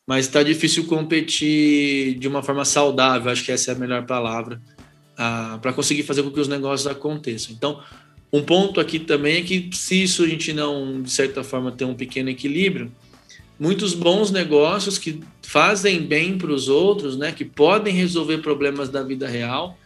[0.06, 4.62] mas está difícil competir de uma forma saudável, acho que essa é a melhor palavra,
[5.14, 7.52] uh, para conseguir fazer com que os negócios aconteçam.
[7.52, 7.82] Então,
[8.32, 11.84] um ponto aqui também é que se isso a gente não, de certa forma, ter
[11.84, 12.90] um pequeno equilíbrio,
[13.58, 19.02] muitos bons negócios que fazem bem para os outros, né, que podem resolver problemas da
[19.02, 19.78] vida real,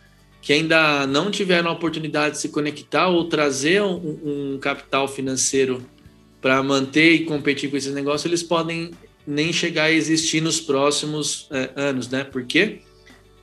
[0.42, 5.84] que ainda não tiveram a oportunidade de se conectar ou trazer um, um capital financeiro
[6.40, 8.90] para manter e competir com esses negócios, eles podem
[9.26, 12.24] nem chegar a existir nos próximos é, anos, né?
[12.24, 12.80] Por quê?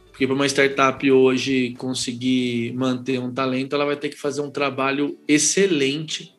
[0.09, 4.49] Porque para uma startup hoje conseguir manter um talento, ela vai ter que fazer um
[4.49, 6.33] trabalho excelente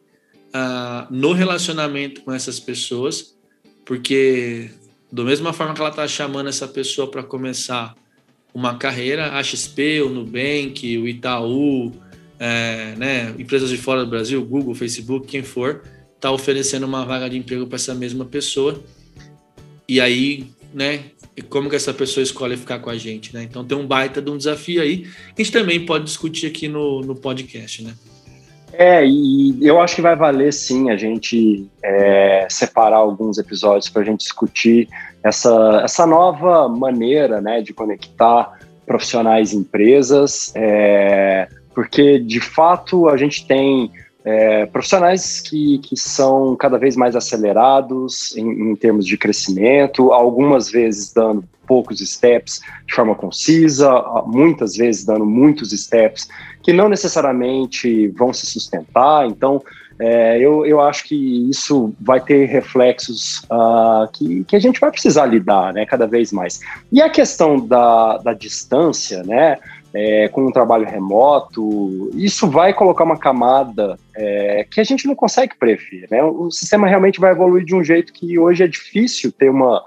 [0.48, 3.37] uh, no relacionamento com essas pessoas
[3.88, 4.68] porque
[5.10, 7.96] da mesma forma que ela está chamando essa pessoa para começar
[8.52, 11.90] uma carreira, a XP, o Nubank, o Itaú,
[12.38, 17.30] é, né, empresas de fora do Brasil, Google, Facebook, quem for, está oferecendo uma vaga
[17.30, 18.78] de emprego para essa mesma pessoa.
[19.88, 21.04] E aí, né,
[21.48, 23.42] como que essa pessoa escolhe ficar com a gente, né?
[23.42, 25.08] Então tem um baita de um desafio aí.
[25.34, 27.94] A gente também pode discutir aqui no, no podcast, né?
[28.72, 34.02] É, e eu acho que vai valer sim a gente é, separar alguns episódios para
[34.02, 34.88] a gente discutir
[35.22, 43.16] essa, essa nova maneira né, de conectar profissionais e empresas, é, porque de fato a
[43.16, 43.90] gente tem
[44.24, 50.70] é, profissionais que, que são cada vez mais acelerados em, em termos de crescimento, algumas
[50.70, 53.92] vezes dando poucos steps de forma concisa,
[54.26, 56.26] muitas vezes dando muitos steps
[56.62, 59.26] que não necessariamente vão se sustentar.
[59.26, 59.62] Então,
[60.00, 64.90] é, eu, eu acho que isso vai ter reflexos uh, que, que a gente vai
[64.90, 66.60] precisar lidar né, cada vez mais.
[66.92, 69.58] E a questão da, da distância, né?
[69.94, 75.14] É, com um trabalho remoto, isso vai colocar uma camada é, que a gente não
[75.14, 76.06] consegue prever.
[76.10, 76.22] Né?
[76.22, 79.82] O sistema realmente vai evoluir de um jeito que hoje é difícil ter uma,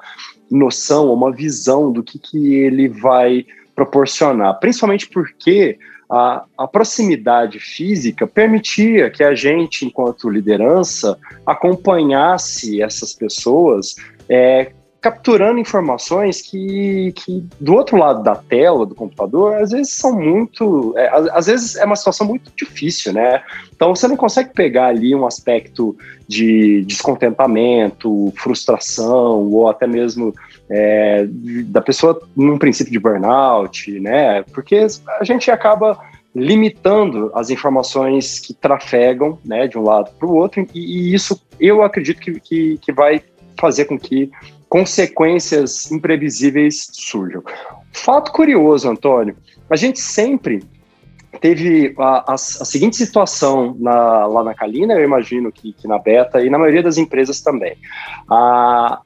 [0.51, 8.27] noção, uma visão do que, que ele vai proporcionar, principalmente porque a, a, proximidade física
[8.27, 13.95] permitia que a gente, enquanto liderança, acompanhasse essas pessoas
[14.27, 20.13] é, capturando informações que, que, do outro lado da tela do computador, às vezes são
[20.13, 20.93] muito.
[20.95, 23.41] É, às vezes é uma situação muito difícil, né?
[23.75, 30.35] Então você não consegue pegar ali um aspecto de descontentamento, frustração, ou até mesmo
[30.69, 31.25] é,
[31.65, 34.43] da pessoa num princípio de burnout, né?
[34.53, 34.85] Porque
[35.19, 35.97] a gente acaba
[36.33, 41.41] limitando as informações que trafegam né, de um lado para o outro, e, e, isso
[41.59, 43.21] eu acredito que, que, que vai
[43.59, 44.31] fazer com que
[44.71, 47.43] consequências imprevisíveis surjam.
[47.91, 49.35] Fato curioso, Antônio,
[49.69, 50.63] a gente sempre
[51.41, 55.99] teve a, a, a seguinte situação na, lá na Calina, eu imagino que, que, na
[55.99, 57.75] Beta e na maioria das empresas também.
[58.29, 59.01] A,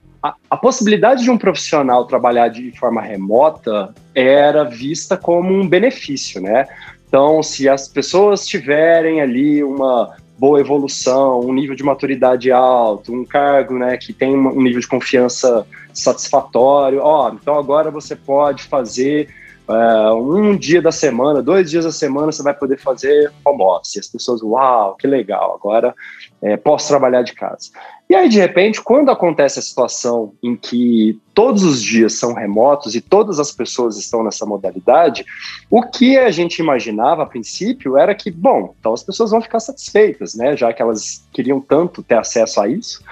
[0.52, 6.68] a, possibilidade de um profissional trabalhar de forma remota era vista como um benefício, né?
[7.08, 13.26] Então, se as pessoas tiverem ali uma boa evolução, um nível de maturidade alto, um
[13.26, 17.00] cargo né, que tem um nível de confiança satisfatório.
[17.02, 19.30] Ó, então agora você pode fazer
[19.68, 23.98] uh, um dia da semana, dois dias da semana você vai poder fazer home office.
[23.98, 25.94] As pessoas, uau, que legal, agora
[26.42, 27.70] é, posso trabalhar de casa.
[28.08, 32.94] E aí, de repente, quando acontece a situação em que todos os dias são remotos
[32.94, 35.26] e todas as pessoas estão nessa modalidade,
[35.72, 39.60] o que a gente imaginava a princípio era que, bom, então as pessoas vão ficar
[39.60, 40.56] satisfeitas, né?
[40.56, 43.04] Já que elas queriam tanto ter acesso a isso.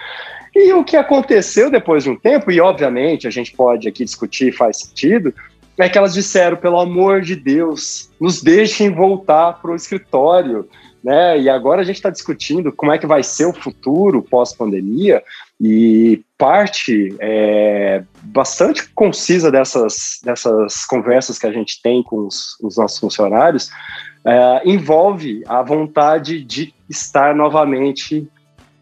[0.55, 4.51] E o que aconteceu depois de um tempo, e obviamente a gente pode aqui discutir,
[4.51, 5.33] faz sentido,
[5.77, 10.67] é que elas disseram, pelo amor de Deus, nos deixem voltar para o escritório,
[11.03, 11.39] né?
[11.39, 15.23] E agora a gente está discutindo como é que vai ser o futuro pós-pandemia,
[15.59, 22.77] e parte é, bastante concisa dessas, dessas conversas que a gente tem com os, os
[22.77, 23.69] nossos funcionários
[24.25, 28.27] é, envolve a vontade de estar novamente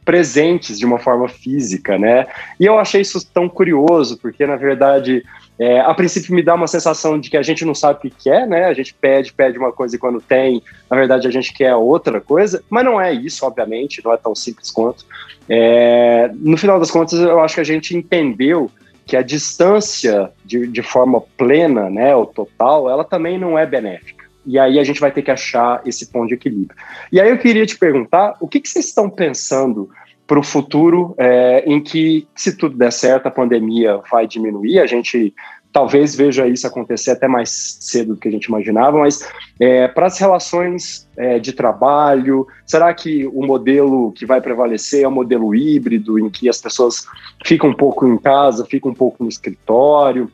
[0.03, 2.27] presentes de uma forma física, né?
[2.59, 5.23] E eu achei isso tão curioso, porque na verdade
[5.61, 8.23] é, a princípio me dá uma sensação de que a gente não sabe o que
[8.23, 8.65] quer, né?
[8.65, 12.19] A gente pede, pede uma coisa e quando tem, na verdade a gente quer outra
[12.19, 15.05] coisa, mas não é isso, obviamente, não é tão simples quanto.
[15.47, 18.71] É, no final das contas, eu acho que a gente entendeu
[19.05, 24.25] que a distância de, de forma plena, né, ou total, ela também não é benéfica.
[24.43, 26.75] E aí a gente vai ter que achar esse ponto de equilíbrio.
[27.11, 29.91] E aí eu queria te perguntar, o que, que vocês estão pensando
[30.31, 34.79] para o futuro, é, em que, se tudo der certo, a pandemia vai diminuir.
[34.79, 35.35] A gente
[35.73, 37.49] talvez veja isso acontecer até mais
[37.81, 42.93] cedo do que a gente imaginava, mas é, para as relações é, de trabalho, será
[42.93, 47.05] que o modelo que vai prevalecer é o modelo híbrido, em que as pessoas
[47.45, 50.31] ficam um pouco em casa, ficam um pouco no escritório?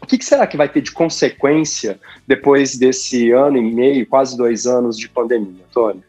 [0.00, 4.36] O que, que será que vai ter de consequência depois desse ano e meio, quase
[4.36, 6.04] dois anos de pandemia, Antônio?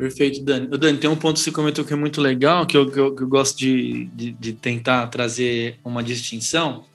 [0.00, 0.66] Perfeito, Dani.
[0.66, 3.14] Dani, tem um ponto que você comentou que é muito legal, que eu, que eu,
[3.14, 6.86] que eu gosto de, de, de, tentar trazer uma distinção,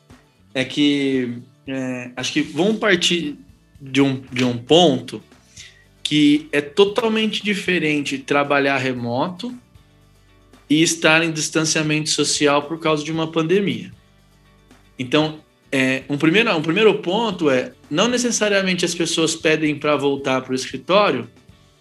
[0.55, 1.37] é que
[1.67, 3.37] é, acho que vamos partir
[3.79, 5.21] de um, de um ponto
[6.01, 9.53] que é totalmente diferente trabalhar remoto
[10.67, 13.91] e estar em distanciamento social por causa de uma pandemia.
[14.97, 15.41] Então,
[15.71, 20.53] é, um, primeiro, um primeiro ponto é, não necessariamente as pessoas pedem para voltar para
[20.53, 21.29] o escritório,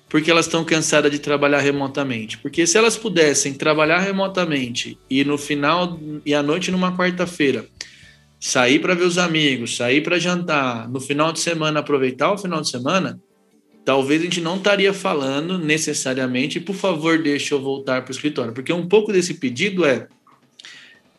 [0.09, 2.39] porque elas estão cansadas de trabalhar remotamente.
[2.39, 7.67] Porque se elas pudessem trabalhar remotamente e no final e à noite numa quarta-feira
[8.39, 12.61] sair para ver os amigos, sair para jantar, no final de semana aproveitar o final
[12.61, 13.19] de semana,
[13.85, 18.53] talvez a gente não estaria falando necessariamente, por favor, deixe eu voltar para o escritório,
[18.53, 20.09] porque um pouco desse pedido é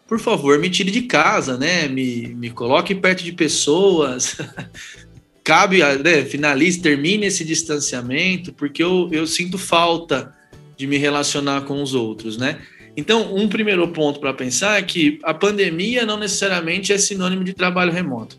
[0.08, 1.88] por favor, me tire de casa, né?
[1.88, 4.38] Me, me coloque perto de pessoas,
[5.46, 10.36] cabe, né, finalize, termine esse distanciamento, porque eu, eu sinto falta
[10.76, 12.60] de me relacionar com os outros, né?
[12.98, 17.54] Então, um primeiro ponto para pensar é que a pandemia não necessariamente é sinônimo de
[17.54, 18.38] trabalho remoto.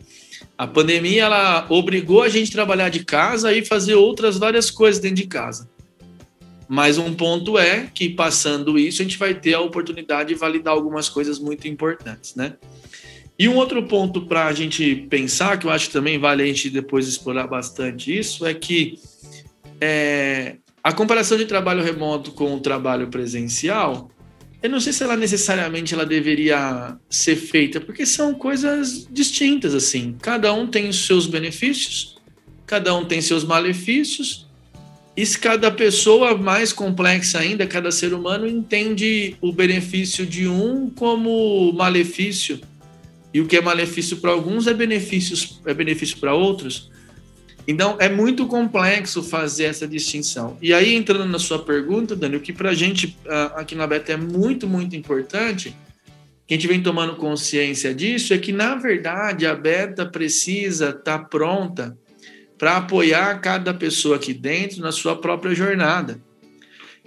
[0.59, 5.01] A pandemia ela obrigou a gente a trabalhar de casa e fazer outras várias coisas
[5.01, 5.69] dentro de casa.
[6.69, 10.75] Mas um ponto é que passando isso a gente vai ter a oportunidade de validar
[10.75, 12.55] algumas coisas muito importantes, né?
[13.39, 16.47] E um outro ponto para a gente pensar, que eu acho que também vale a
[16.47, 18.99] gente depois explorar bastante isso, é que
[19.81, 24.11] é, a comparação de trabalho remoto com o trabalho presencial,
[24.63, 30.17] eu não sei se ela necessariamente ela deveria ser feita, porque são coisas distintas assim.
[30.21, 32.17] Cada um tem os seus benefícios,
[32.65, 34.47] cada um tem seus malefícios.
[35.15, 40.91] E se cada pessoa mais complexa ainda, cada ser humano entende o benefício de um
[40.91, 42.61] como malefício
[43.37, 46.91] e o que é malefício para alguns é benefício, é benefício para outros.
[47.69, 50.57] Então, é muito complexo fazer essa distinção.
[50.63, 53.87] E aí, entrando na sua pergunta, Dani, o que para a gente ah, aqui na
[53.87, 55.77] Beta é muito, muito importante,
[56.47, 61.19] que a gente vem tomando consciência disso, é que, na verdade, a Beta precisa estar
[61.19, 61.95] tá pronta
[62.57, 66.19] para apoiar cada pessoa aqui dentro na sua própria jornada.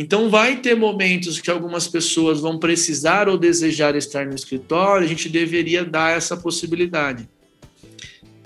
[0.01, 5.09] Então, vai ter momentos que algumas pessoas vão precisar ou desejar estar no escritório, a
[5.09, 7.27] gente deveria dar essa possibilidade.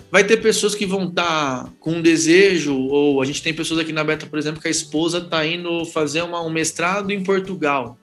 [0.10, 3.94] Vai ter pessoas que vão estar com um desejo, ou a gente tem pessoas aqui
[3.94, 8.00] na Beta, por exemplo, que a esposa está indo fazer uma, um mestrado em Portugal.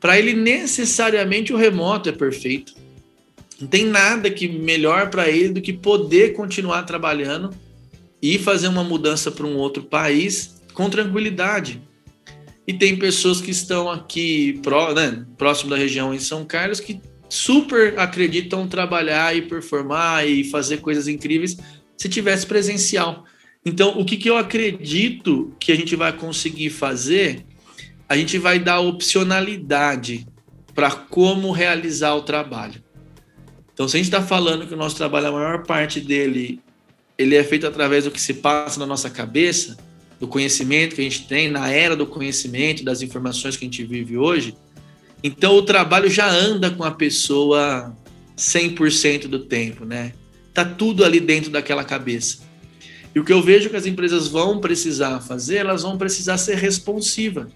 [0.00, 2.74] Para ele, necessariamente, o remoto é perfeito.
[3.60, 7.50] Não tem nada que melhor para ele do que poder continuar trabalhando
[8.20, 11.80] e fazer uma mudança para um outro país com tranquilidade
[12.70, 17.00] e tem pessoas que estão aqui pró, né, próximo da região em São Carlos que
[17.28, 21.56] super acreditam trabalhar e performar e fazer coisas incríveis
[21.96, 23.24] se tivesse presencial.
[23.66, 27.44] Então, o que, que eu acredito que a gente vai conseguir fazer
[28.08, 30.26] a gente vai dar opcionalidade
[30.74, 32.82] para como realizar o trabalho.
[33.72, 36.60] Então, se a gente está falando que o nosso trabalho, a maior parte dele,
[37.16, 39.76] ele é feito através do que se passa na nossa cabeça,
[40.20, 43.82] do conhecimento que a gente tem, na era do conhecimento, das informações que a gente
[43.82, 44.54] vive hoje,
[45.22, 47.96] então o trabalho já anda com a pessoa
[48.36, 50.12] 100% do tempo, né?
[50.52, 52.38] Tá tudo ali dentro daquela cabeça.
[53.14, 56.56] E o que eu vejo que as empresas vão precisar fazer, elas vão precisar ser
[56.56, 57.50] responsivas.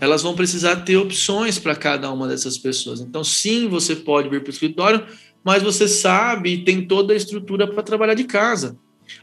[0.00, 3.00] Elas vão precisar ter opções para cada uma dessas pessoas.
[3.00, 5.06] Então, sim, você pode vir para o escritório,
[5.44, 8.76] mas você sabe e tem toda a estrutura para trabalhar de casa,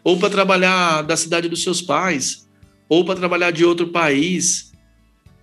[0.04, 2.49] ou para trabalhar da cidade dos seus pais,
[2.90, 4.74] ou para trabalhar de outro país,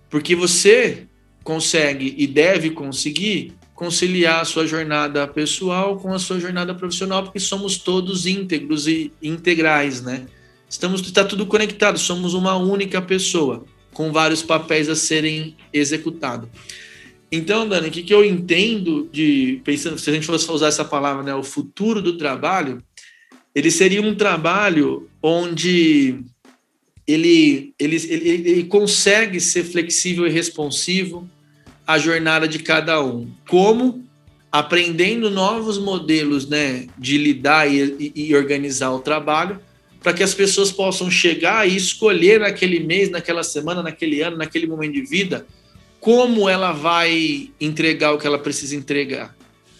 [0.09, 1.07] porque você
[1.43, 7.39] consegue e deve conseguir conciliar a sua jornada pessoal com a sua jornada profissional, porque
[7.39, 10.25] somos todos íntegros e integrais, né?
[10.69, 16.49] Estamos está tudo conectado, somos uma única pessoa com vários papéis a serem executados.
[17.31, 20.85] Então, Dani, o que, que eu entendo de pensando se a gente fosse usar essa
[20.85, 22.81] palavra, né, o futuro do trabalho,
[23.53, 26.19] ele seria um trabalho onde
[27.07, 31.27] ele, ele, ele, ele consegue ser flexível e responsivo
[31.85, 33.31] a jornada de cada um.
[33.47, 34.05] Como?
[34.51, 39.59] Aprendendo novos modelos né, de lidar e, e, e organizar o trabalho,
[40.03, 44.67] para que as pessoas possam chegar e escolher naquele mês, naquela semana, naquele ano, naquele
[44.67, 45.45] momento de vida,
[45.99, 49.35] como ela vai entregar o que ela precisa entregar.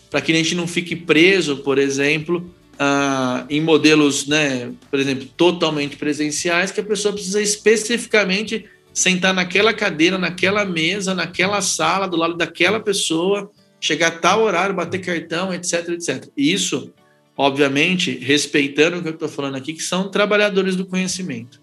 [0.09, 2.49] Para que a gente não fique preso, por exemplo,
[2.79, 9.73] ah, em modelos, né, por exemplo, totalmente presenciais, que a pessoa precisa especificamente sentar naquela
[9.73, 15.53] cadeira, naquela mesa, naquela sala, do lado daquela pessoa, chegar a tal horário, bater cartão,
[15.53, 16.27] etc, etc.
[16.35, 16.91] Isso,
[17.35, 21.61] obviamente, respeitando o que eu estou falando aqui, que são trabalhadores do conhecimento.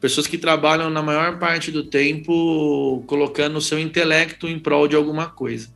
[0.00, 4.94] Pessoas que trabalham na maior parte do tempo colocando o seu intelecto em prol de
[4.94, 5.68] alguma coisa.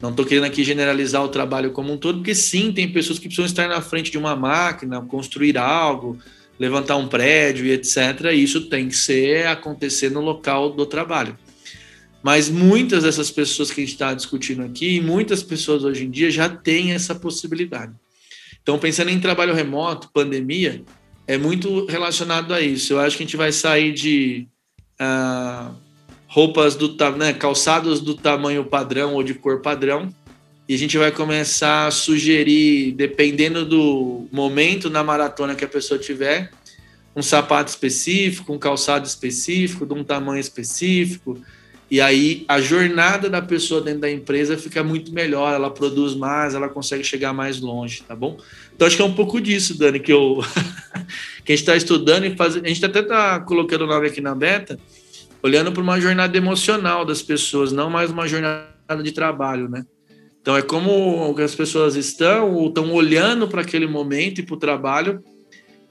[0.00, 3.26] Não estou querendo aqui generalizar o trabalho como um todo, porque sim, tem pessoas que
[3.26, 6.18] precisam estar na frente de uma máquina, construir algo,
[6.58, 8.32] levantar um prédio e etc.
[8.32, 11.36] Isso tem que ser acontecer no local do trabalho.
[12.22, 16.10] Mas muitas dessas pessoas que a gente está discutindo aqui, e muitas pessoas hoje em
[16.10, 17.92] dia já têm essa possibilidade.
[18.62, 20.82] Então, pensando em trabalho remoto, pandemia,
[21.26, 22.92] é muito relacionado a isso.
[22.92, 24.46] Eu acho que a gente vai sair de
[25.00, 25.74] uh,
[26.30, 30.08] roupas do né, calçados do tamanho padrão ou de cor padrão
[30.68, 35.98] e a gente vai começar a sugerir, dependendo do momento na maratona que a pessoa
[35.98, 36.52] tiver,
[37.16, 41.36] um sapato específico, um calçado específico, de um tamanho específico.
[41.90, 46.54] E aí a jornada da pessoa dentro da empresa fica muito melhor, ela produz mais,
[46.54, 48.38] ela consegue chegar mais longe, tá bom?
[48.72, 50.38] Então acho que é um pouco disso, Dani, que eu
[51.44, 52.66] que a gente está estudando e fazendo.
[52.66, 54.78] A gente até está colocando o nome aqui na beta,
[55.42, 59.84] olhando para uma jornada emocional das pessoas, não mais uma jornada de trabalho, né?
[60.40, 64.58] Então é como as pessoas estão ou estão olhando para aquele momento e para o
[64.58, 65.22] trabalho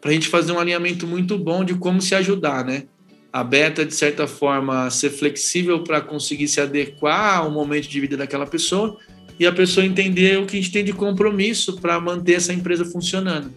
[0.02, 2.84] para a gente fazer um alinhamento muito bom de como se ajudar, né?
[3.32, 8.18] A beta, de certa forma, ser flexível para conseguir se adequar ao momento de vida
[8.18, 8.98] daquela pessoa
[9.40, 12.86] e a pessoa entender o que a gente tem de compromisso para manter essa empresa
[12.86, 13.54] funcionando.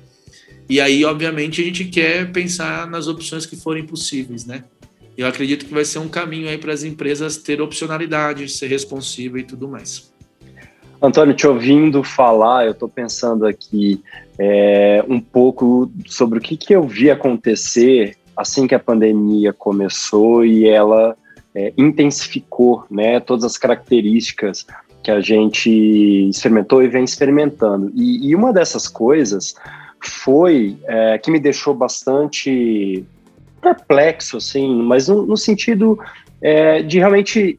[0.68, 4.64] E aí, obviamente, a gente quer pensar nas opções que forem possíveis, né?
[5.16, 9.38] Eu acredito que vai ser um caminho aí para as empresas ter opcionalidade, ser responsiva
[9.38, 10.12] e tudo mais.
[11.00, 14.02] Antônio, te ouvindo falar, eu estou pensando aqui
[14.38, 20.44] é, um pouco sobre o que, que eu vi acontecer assim que a pandemia começou
[20.44, 21.16] e ela
[21.54, 24.64] é, intensificou né, todas as características
[25.02, 25.68] que a gente
[26.28, 27.90] experimentou e vem experimentando.
[27.94, 29.54] E, e uma dessas coisas
[30.00, 33.04] foi é, que me deixou bastante
[33.62, 35.98] perplexo, assim, mas no, no sentido
[36.42, 37.58] é, de realmente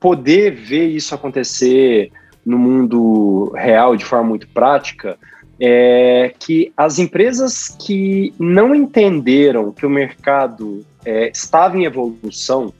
[0.00, 2.10] poder ver isso acontecer
[2.44, 5.16] no mundo real de forma muito prática
[5.58, 12.72] é que as empresas que não entenderam que o mercado é, estava em evolução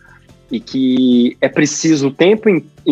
[0.50, 2.48] e que é preciso o tempo,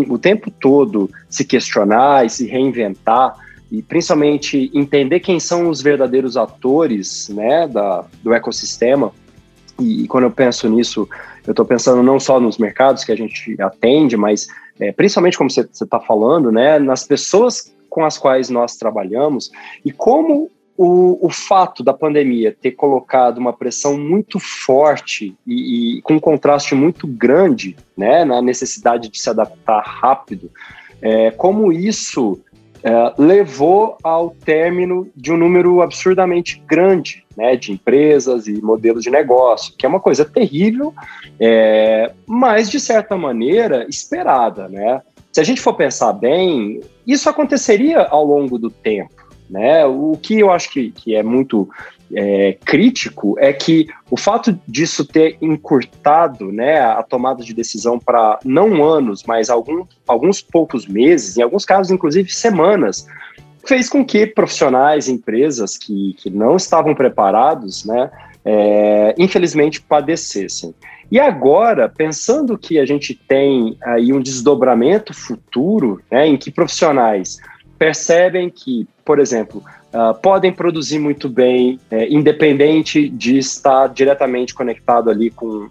[0.08, 3.34] o tempo todo se questionar e se reinventar
[3.70, 9.12] e principalmente entender quem são os verdadeiros atores né, da, do ecossistema.
[9.80, 11.08] E, quando eu penso nisso,
[11.46, 14.46] eu estou pensando não só nos mercados que a gente atende, mas
[14.78, 19.50] é, principalmente como você está falando, né, nas pessoas com as quais nós trabalhamos
[19.84, 26.02] e como o, o fato da pandemia ter colocado uma pressão muito forte e, e
[26.02, 30.50] com um contraste muito grande né, na necessidade de se adaptar rápido,
[31.02, 32.40] é, como isso
[32.82, 39.10] é, levou ao término de um número absurdamente grande né, de empresas e modelos de
[39.10, 40.92] negócio, que é uma coisa terrível,
[41.38, 44.68] é, mas de certa maneira esperada.
[44.68, 45.00] Né?
[45.32, 49.22] Se a gente for pensar bem, isso aconteceria ao longo do tempo.
[49.48, 49.84] Né?
[49.86, 51.68] O que eu acho que, que é muito
[52.14, 58.38] é, crítico é que o fato disso ter encurtado né, a tomada de decisão para
[58.44, 63.06] não anos, mas algum, alguns poucos meses, em alguns casos, inclusive semanas,
[63.66, 68.10] fez com que profissionais, empresas que, que não estavam preparados, né,
[68.44, 70.74] é, infelizmente padecessem.
[71.10, 77.38] E agora, pensando que a gente tem aí um desdobramento futuro, né, em que profissionais
[77.78, 85.10] percebem que, por exemplo, uh, podem produzir muito bem, é, independente de estar diretamente conectado
[85.10, 85.68] ali com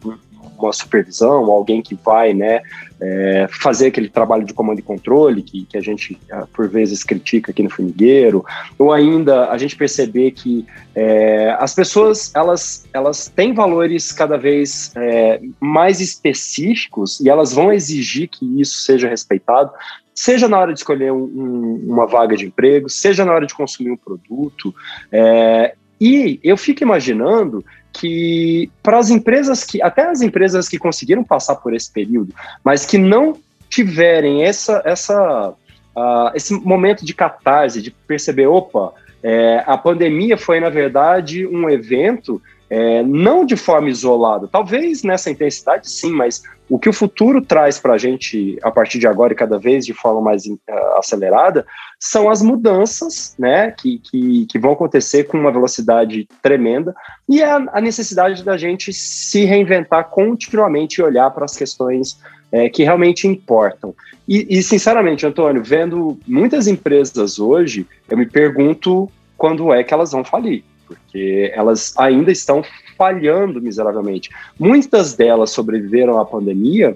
[0.66, 2.62] uma supervisão, alguém que vai né,
[3.00, 7.04] é, fazer aquele trabalho de comando e controle que, que a gente uh, por vezes
[7.04, 8.46] critica aqui no formigueiro,
[8.78, 14.92] ou ainda a gente perceber que é, as pessoas elas, elas têm valores cada vez
[14.96, 19.72] é, mais específicos e elas vão exigir que isso seja respeitado
[20.14, 23.54] seja na hora de escolher um, um, uma vaga de emprego, seja na hora de
[23.54, 24.74] consumir um produto.
[25.12, 31.24] É, e eu fico imaginando que para as empresas que, até as empresas que conseguiram
[31.24, 32.34] passar por esse período,
[32.64, 33.38] mas que não
[33.70, 35.50] tiverem essa, essa,
[35.96, 38.94] uh, esse momento de catarse, de perceber, opa,
[39.24, 45.30] é, a pandemia foi, na verdade, um evento é, não de forma isolada, talvez nessa
[45.30, 46.42] intensidade sim, mas
[46.72, 49.86] o que o futuro traz para a gente a partir de agora e cada vez
[49.86, 50.60] de forma mais uh,
[50.98, 51.66] acelerada
[52.00, 56.96] são as mudanças né, que, que, que, vão acontecer com uma velocidade tremenda
[57.28, 62.18] e a, a necessidade da gente se reinventar continuamente e olhar para as questões
[62.54, 63.94] é, que realmente importam.
[64.26, 70.14] E, e, sinceramente, Antônio, vendo muitas empresas hoje, eu me pergunto quando é que elas
[70.14, 72.62] vão falir porque elas ainda estão
[73.02, 74.30] falhando miseravelmente.
[74.60, 76.96] Muitas delas sobreviveram à pandemia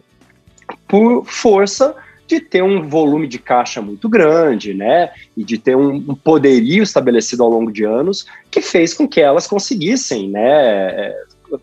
[0.88, 1.96] por força
[2.28, 6.84] de ter um volume de caixa muito grande, né, e de ter um, um poderio
[6.84, 11.12] estabelecido ao longo de anos que fez com que elas conseguissem, né,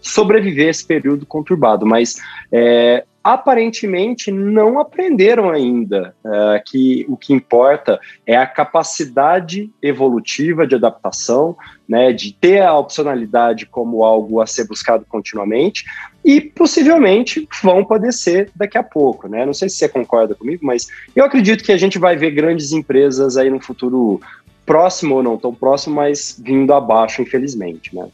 [0.01, 1.87] sobreviver esse período conturbado.
[1.87, 2.17] Mas
[2.51, 10.75] é, aparentemente não aprenderam ainda uh, que o que importa é a capacidade evolutiva de
[10.75, 11.57] adaptação,
[11.89, 15.85] né, de ter a opcionalidade como algo a ser buscado continuamente
[16.25, 19.45] e possivelmente vão padecer daqui a pouco, né?
[19.45, 22.73] Não sei se você concorda comigo, mas eu acredito que a gente vai ver grandes
[22.73, 24.21] empresas aí no futuro
[24.65, 28.09] próximo ou não tão próximo, mas vindo abaixo, infelizmente, né?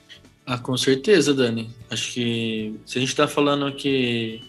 [0.46, 1.68] Ah, com certeza, Dani.
[1.90, 4.40] Acho que se a gente está falando aqui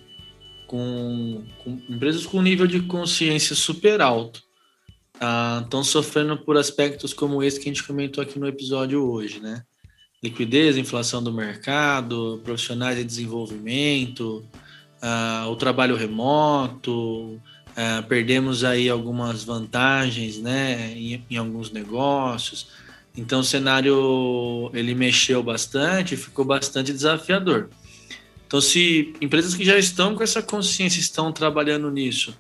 [0.70, 4.44] com, com empresas com nível de consciência super alto
[5.64, 9.42] estão ah, sofrendo por aspectos como esse que a gente comentou aqui no episódio hoje,
[9.42, 9.64] né?
[10.24, 14.46] Liquidez, inflação do mercado, profissionais de desenvolvimento,
[15.02, 17.42] ah, o trabalho remoto,
[17.76, 22.68] ah, perdemos aí algumas vantagens, né, em, em alguns negócios.
[23.18, 27.70] Então o cenário ele mexeu bastante, ficou bastante desafiador.
[28.50, 32.36] Então, se empresas que já estão com essa consciência estão trabalhando nisso,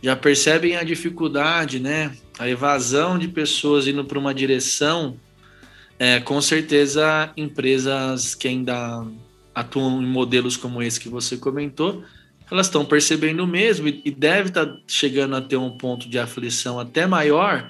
[0.00, 5.16] já percebem a dificuldade, né, a evasão de pessoas indo para uma direção,
[5.98, 9.04] é, com certeza empresas que ainda
[9.52, 12.04] atuam em modelos como esse que você comentou,
[12.48, 16.20] elas estão percebendo mesmo e, e deve estar tá chegando a ter um ponto de
[16.20, 17.68] aflição até maior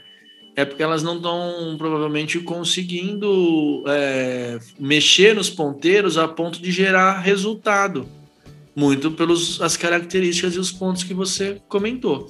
[0.59, 7.21] é porque elas não estão provavelmente conseguindo é, mexer nos ponteiros a ponto de gerar
[7.21, 8.09] resultado,
[8.75, 12.29] muito pelas as características e os pontos que você comentou.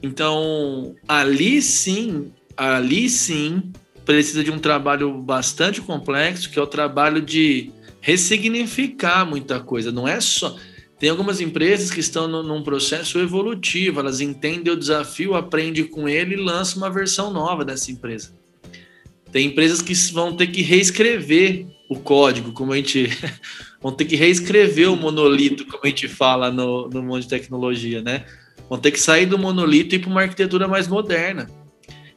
[0.00, 3.72] Então, ali sim, ali sim,
[4.04, 9.90] precisa de um trabalho bastante complexo, que é o trabalho de ressignificar muita coisa.
[9.90, 10.56] Não é só
[10.98, 16.08] tem algumas empresas que estão no, num processo evolutivo, elas entendem o desafio, aprendem com
[16.08, 18.36] ele e lançam uma versão nova dessa empresa.
[19.30, 23.10] Tem empresas que vão ter que reescrever o código, como a gente.
[23.80, 28.02] vão ter que reescrever o monolito, como a gente fala no, no mundo de tecnologia,
[28.02, 28.24] né?
[28.68, 31.48] Vão ter que sair do monolito e ir para uma arquitetura mais moderna.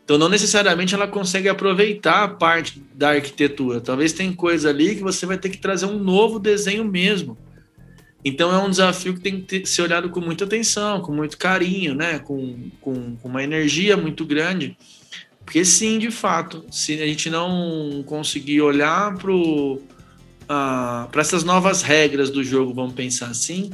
[0.03, 3.79] Então, não necessariamente ela consegue aproveitar a parte da arquitetura.
[3.79, 7.37] Talvez tem coisa ali que você vai ter que trazer um novo desenho mesmo
[8.23, 11.95] então é um desafio que tem que ser olhado com muita atenção, com muito carinho,
[11.95, 12.19] né?
[12.19, 14.77] com, com, com uma energia muito grande.
[15.43, 22.29] Porque sim, de fato, se a gente não conseguir olhar para uh, essas novas regras
[22.29, 23.71] do jogo, vamos pensar assim,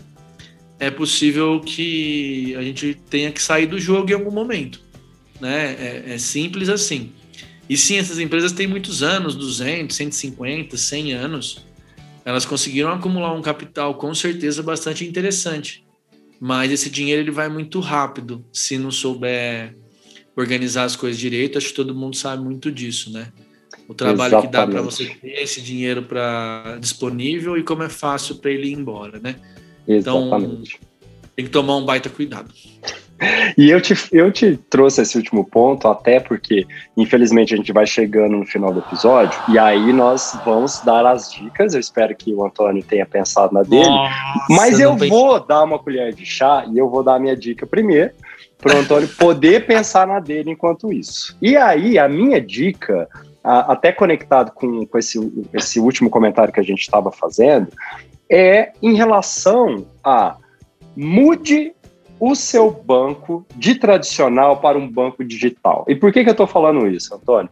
[0.80, 4.82] é possível que a gente tenha que sair do jogo em algum momento.
[5.42, 5.76] né?
[5.78, 7.12] É, é simples assim.
[7.70, 11.67] E sim, essas empresas têm muitos anos, 200, 150, 100 anos.
[12.28, 15.86] Elas conseguiram acumular um capital com certeza bastante interessante.
[16.42, 19.74] Mas esse dinheiro ele vai muito rápido se não souber
[20.36, 21.58] organizar as coisas direito.
[21.58, 23.32] Acho que todo mundo sabe muito disso, né?
[23.88, 24.46] O trabalho Exatamente.
[24.46, 28.68] que dá para você ter esse dinheiro para disponível e como é fácil para ele
[28.68, 29.38] ir embora, né?
[29.88, 30.76] Então, Exatamente.
[30.76, 32.54] Então, tem que tomar um baita cuidado.
[33.58, 36.66] E eu te, eu te trouxe esse último ponto, até porque,
[36.96, 41.32] infelizmente, a gente vai chegando no final do episódio, e aí nós vamos dar as
[41.32, 41.74] dicas.
[41.74, 43.90] Eu espero que o Antônio tenha pensado na dele.
[43.90, 47.36] Nossa, mas eu vou dar uma colher de chá e eu vou dar a minha
[47.36, 48.12] dica primeiro,
[48.60, 51.36] para o Antônio poder pensar na dele enquanto isso.
[51.42, 53.08] E aí, a minha dica,
[53.44, 55.20] até conectado com, com esse,
[55.54, 57.68] esse último comentário que a gente estava fazendo,
[58.30, 60.36] é em relação a
[60.96, 61.74] mude
[62.20, 65.86] o seu banco de tradicional para um banco digital.
[65.88, 67.50] E por que, que eu estou falando isso, Antônio?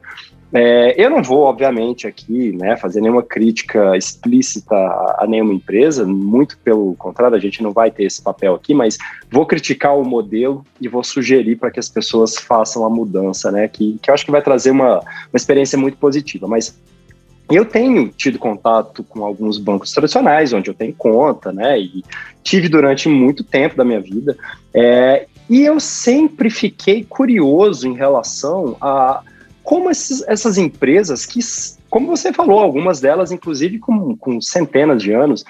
[0.54, 6.58] É, eu não vou, obviamente, aqui né, fazer nenhuma crítica explícita a, nenhuma empresa, muito
[6.60, 8.98] pelo contrário, a gente não vai ter esse papel aqui, mas
[9.30, 13.68] vou criticar o modelo e vou sugerir para que as pessoas façam a mudança, né,
[13.68, 16.48] que, que eu acho que vai trazer uma, uma experiência muito positiva.
[16.48, 16.80] Mas
[17.50, 21.80] eu tenho tido contato com alguns bancos tradicionais, onde eu tenho conta, né?
[21.80, 22.04] E
[22.44, 24.36] tive durante muito tempo da minha vida.
[24.74, 29.22] É, e eu sempre fiquei curioso em relação a
[29.64, 31.40] como esses, essas empresas, que,
[31.90, 35.44] como você falou, algumas delas, inclusive com, com centenas de anos,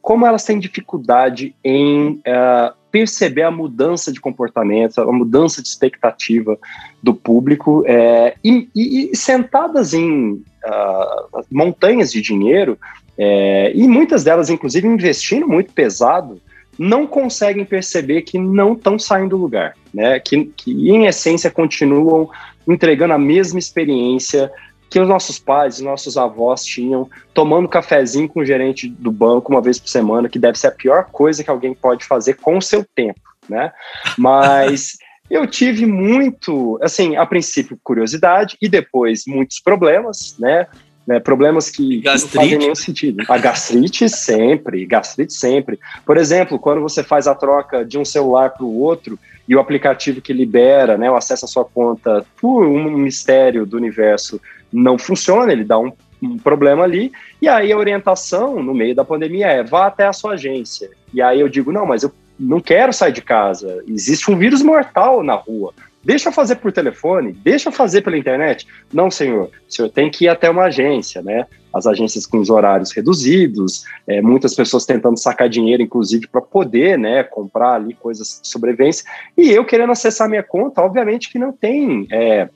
[0.00, 6.58] como elas têm dificuldade em uh, perceber a mudança de comportamento, a mudança de expectativa
[7.02, 12.78] do público, é, e, e, sentadas em uh, montanhas de dinheiro,
[13.16, 16.40] é, e muitas delas, inclusive, investindo muito pesado,
[16.78, 20.20] não conseguem perceber que não estão saindo do lugar, né?
[20.20, 22.30] Que, que, em essência, continuam
[22.68, 24.50] entregando a mesma experiência
[24.90, 29.52] que os nossos pais, os nossos avós tinham, tomando cafezinho com o gerente do banco
[29.52, 32.56] uma vez por semana, que deve ser a pior coisa que alguém pode fazer com
[32.56, 33.72] o seu tempo, né?
[34.16, 34.96] Mas
[35.30, 40.66] eu tive muito, assim, a princípio curiosidade e depois muitos problemas, né?
[41.06, 42.34] né problemas que gastrite.
[42.36, 43.22] não fazem nenhum sentido.
[43.28, 45.78] A gastrite sempre, gastrite sempre.
[46.06, 49.60] Por exemplo, quando você faz a troca de um celular para o outro e o
[49.60, 54.40] aplicativo que libera né, o acesso à sua conta por um mistério do universo
[54.72, 55.92] não funciona, ele dá um,
[56.22, 60.12] um problema ali, e aí a orientação no meio da pandemia é vá até a
[60.12, 60.90] sua agência.
[61.12, 64.62] E aí eu digo, não, mas eu não quero sair de casa, existe um vírus
[64.62, 65.72] mortal na rua.
[66.04, 68.66] Deixa eu fazer por telefone, deixa eu fazer pela internet.
[68.92, 71.44] Não, senhor, o senhor tem que ir até uma agência, né?
[71.74, 76.98] As agências com os horários reduzidos, é, muitas pessoas tentando sacar dinheiro, inclusive, para poder
[76.98, 79.04] né, comprar ali coisas de sobrevivência.
[79.36, 82.48] E eu querendo acessar minha conta, obviamente que não tem é,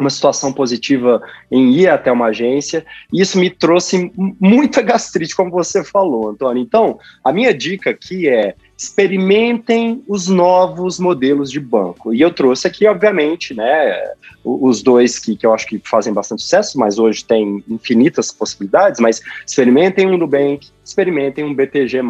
[0.00, 5.50] uma situação positiva em ir até uma agência, e isso me trouxe muita gastrite, como
[5.50, 6.62] você falou, Antônio.
[6.62, 12.14] Então, a minha dica aqui é experimentem os novos modelos de banco.
[12.14, 13.94] E eu trouxe aqui, obviamente, né,
[14.42, 18.98] os dois que, que eu acho que fazem bastante sucesso, mas hoje tem infinitas possibilidades,
[18.98, 22.00] mas experimentem um Nubank, experimentem um BTG+,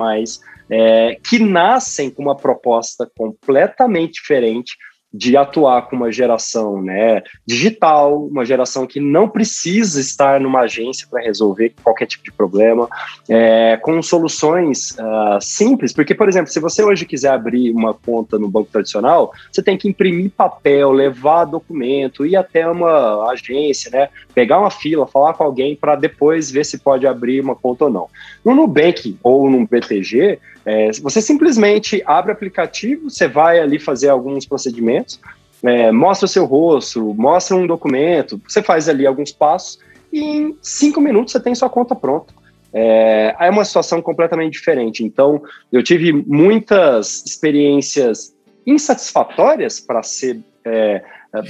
[0.70, 4.76] é, que nascem com uma proposta completamente diferente,
[5.12, 11.06] de atuar com uma geração né, digital, uma geração que não precisa estar numa agência
[11.11, 12.88] para resolver qualquer tipo de problema,
[13.28, 18.38] é, com soluções uh, simples, porque, por exemplo, se você hoje quiser abrir uma conta
[18.38, 24.08] no banco tradicional, você tem que imprimir papel, levar documento, ir até uma agência, né,
[24.32, 27.90] pegar uma fila, falar com alguém para depois ver se pode abrir uma conta ou
[27.90, 28.06] não.
[28.44, 34.08] No Nubank ou no BTG, é, você simplesmente abre o aplicativo, você vai ali fazer
[34.08, 35.20] alguns procedimentos,
[35.62, 39.78] é, mostra o seu rosto, mostra um documento, você faz ali alguns passos
[40.12, 42.32] e em cinco minutos você tem sua conta pronta.
[42.72, 45.04] É, é uma situação completamente diferente.
[45.04, 45.42] Então,
[45.72, 48.34] eu tive muitas experiências
[48.66, 51.02] insatisfatórias, para ser é,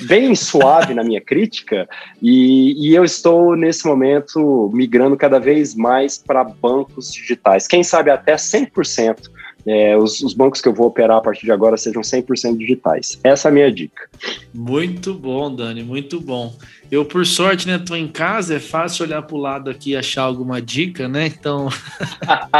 [0.06, 1.88] bem suave na minha crítica,
[2.20, 7.66] e, e, eu estou nesse momento migrando cada vez mais para bancos digitais.
[7.66, 9.30] Quem sabe até 100%.
[9.66, 13.20] É, os, os, bancos que eu vou operar a partir de agora sejam 100% digitais.
[13.22, 14.08] Essa é a minha dica.
[14.54, 16.54] Muito bom, Dani, muito bom.
[16.90, 19.96] Eu, por sorte, né, tô em casa, é fácil olhar para o lado aqui e
[19.96, 21.26] achar alguma dica, né?
[21.26, 21.68] Então,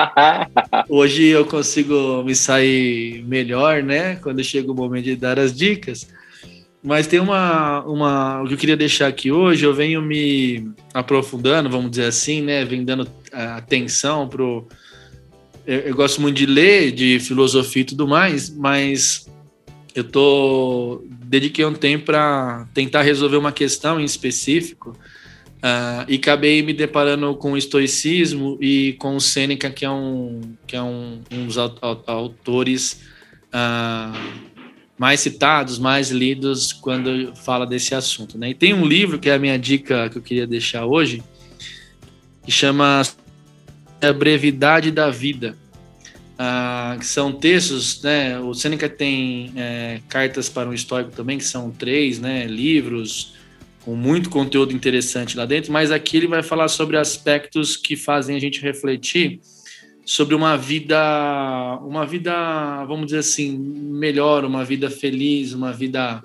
[0.91, 4.17] hoje eu consigo me sair melhor, né?
[4.17, 6.07] Quando chega o momento de dar as dicas.
[6.83, 8.43] Mas tem uma, uma.
[8.43, 12.65] O que eu queria deixar aqui hoje, eu venho me aprofundando, vamos dizer assim, né?
[12.65, 14.67] Venho dando é, atenção pro.
[15.67, 19.29] Eu, eu gosto muito de ler, de filosofia e tudo mais, mas
[19.95, 24.97] eu tô dediquei um tempo para tentar resolver uma questão em específico
[25.59, 30.41] uh, e acabei me deparando com o estoicismo e com o Sêneca, que é um
[30.67, 33.01] que é um, um dos autores
[33.55, 34.50] uh,
[35.01, 38.37] mais citados, mais lidos quando fala desse assunto.
[38.37, 38.51] Né?
[38.51, 41.23] E tem um livro que é a minha dica que eu queria deixar hoje,
[42.45, 43.01] que chama
[44.03, 45.57] A Brevidade da Vida.
[46.39, 48.39] Ah, que são textos, né?
[48.41, 52.47] O Seneca tem é, cartas para um histórico também, que são três, né?
[52.47, 53.35] Livros
[53.85, 58.37] com muito conteúdo interessante lá dentro, mas aqui ele vai falar sobre aspectos que fazem
[58.37, 59.41] a gente refletir
[60.11, 60.99] sobre uma vida,
[61.83, 66.21] uma vida, vamos dizer assim, melhor, uma vida feliz, uma vida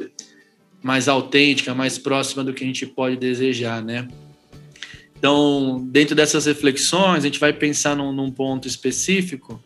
[0.81, 4.07] mais autêntica, mais próxima do que a gente pode desejar, né?
[5.15, 9.63] Então, dentro dessas reflexões, a gente vai pensar num, num ponto específico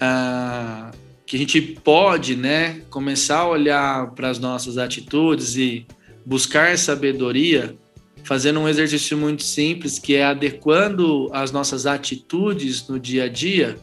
[0.00, 0.90] ah,
[1.24, 5.86] que a gente pode, né, começar a olhar para as nossas atitudes e
[6.26, 7.76] buscar sabedoria
[8.24, 13.76] fazendo um exercício muito simples, que é adequando as nossas atitudes no dia a dia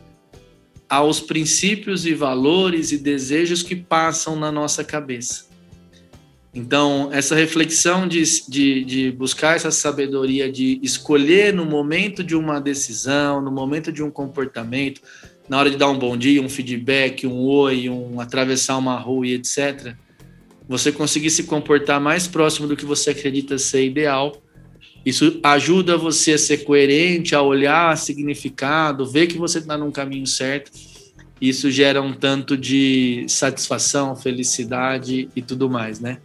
[0.89, 5.47] aos princípios e valores e desejos que passam na nossa cabeça.
[6.53, 12.59] Então, essa reflexão de, de, de, buscar essa sabedoria, de escolher no momento de uma
[12.59, 14.99] decisão, no momento de um comportamento,
[15.47, 19.27] na hora de dar um bom dia, um feedback, um oi, um atravessar uma rua
[19.27, 19.95] e etc.,
[20.69, 24.39] você conseguir se comportar mais próximo do que você acredita ser ideal.
[25.03, 30.27] Isso ajuda você a ser coerente, a olhar significado, ver que você está num caminho
[30.27, 30.71] certo.
[31.41, 36.19] Isso gera um tanto de satisfação, felicidade e tudo mais, né?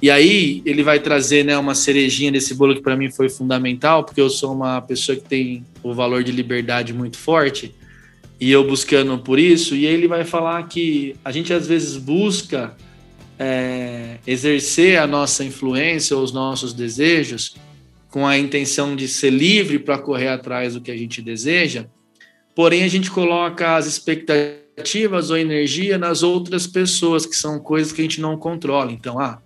[0.00, 4.04] E aí ele vai trazer né, uma cerejinha desse bolo que para mim foi fundamental,
[4.04, 7.74] porque eu sou uma pessoa que tem o valor de liberdade muito forte
[8.40, 9.74] e eu buscando por isso.
[9.74, 12.76] E ele vai falar que a gente às vezes busca
[13.42, 17.56] é, exercer a nossa influência ou os nossos desejos
[18.10, 21.86] com a intenção de ser livre para correr atrás do que a gente deseja,
[22.54, 28.02] porém a gente coloca as expectativas ou energia nas outras pessoas, que são coisas que
[28.02, 28.92] a gente não controla.
[28.92, 29.40] Então, ah,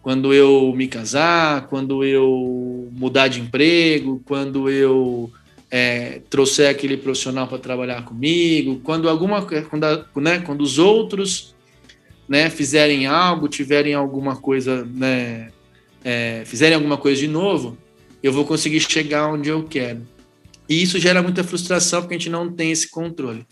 [0.00, 5.30] quando eu me casar, quando eu mudar de emprego, quando eu
[5.70, 11.54] é, trouxer aquele profissional para trabalhar comigo, quando alguma quando, né, quando os outros
[12.30, 15.48] né, fizerem algo, tiverem alguma coisa, né,
[16.04, 17.76] é, fizerem alguma coisa de novo,
[18.22, 20.06] eu vou conseguir chegar onde eu quero.
[20.68, 23.44] E isso gera muita frustração porque a gente não tem esse controle.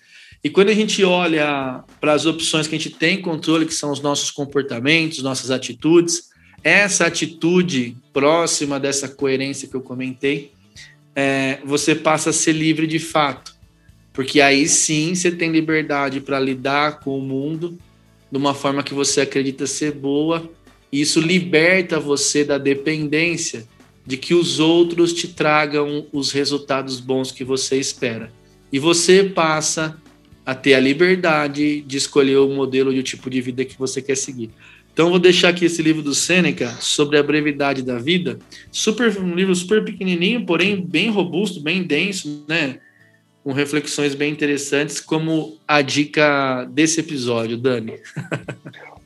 [0.45, 3.91] E quando a gente olha para as opções que a gente tem controle, que são
[3.91, 6.29] os nossos comportamentos, nossas atitudes,
[6.63, 10.53] essa atitude próxima dessa coerência que eu comentei,
[11.17, 13.57] é, você passa a ser livre de fato.
[14.13, 17.77] Porque aí sim você tem liberdade para lidar com o mundo
[18.31, 20.51] de uma forma que você acredita ser boa,
[20.91, 23.67] e isso liberta você da dependência
[24.07, 28.33] de que os outros te tragam os resultados bons que você espera.
[28.73, 30.01] E você passa
[30.47, 34.01] a ter a liberdade de escolher o modelo e o tipo de vida que você
[34.01, 34.51] quer seguir.
[34.91, 38.39] Então, vou deixar aqui esse livro do Sêneca sobre a brevidade da vida.
[38.73, 42.81] Super, um livro super pequenininho, porém bem robusto, bem denso, né?
[43.43, 47.95] Com reflexões bem interessantes, como a dica desse episódio, Dani.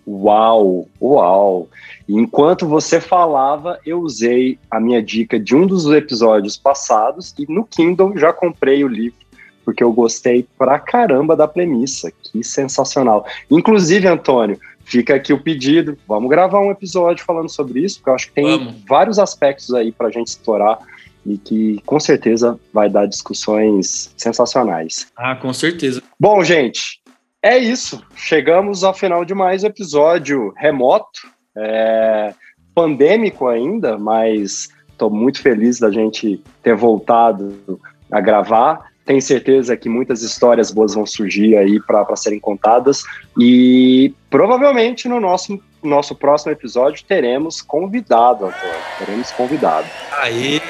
[0.06, 1.68] Uau, uau!
[2.08, 7.64] Enquanto você falava, eu usei a minha dica de um dos episódios passados e no
[7.64, 9.20] Kindle já comprei o livro,
[9.64, 12.10] porque eu gostei pra caramba da premissa.
[12.10, 13.24] Que sensacional.
[13.48, 15.96] Inclusive, Antônio, fica aqui o pedido.
[16.08, 18.74] Vamos gravar um episódio falando sobre isso, porque eu acho que tem Vamos.
[18.88, 20.78] vários aspectos aí para a gente explorar
[21.26, 25.06] e que com certeza vai dar discussões sensacionais.
[25.16, 26.02] Ah, com certeza.
[26.18, 27.00] Bom, gente,
[27.42, 28.02] é isso.
[28.14, 32.34] Chegamos ao final de mais um episódio remoto, é,
[32.74, 38.92] pandêmico ainda, mas estou muito feliz da gente ter voltado a gravar.
[39.04, 43.02] Tenho certeza que muitas histórias boas vão surgir aí para serem contadas
[43.36, 48.76] e provavelmente no nosso nosso próximo episódio teremos convidado, Antônio.
[48.98, 49.86] Teremos convidado.
[50.20, 50.60] Aí.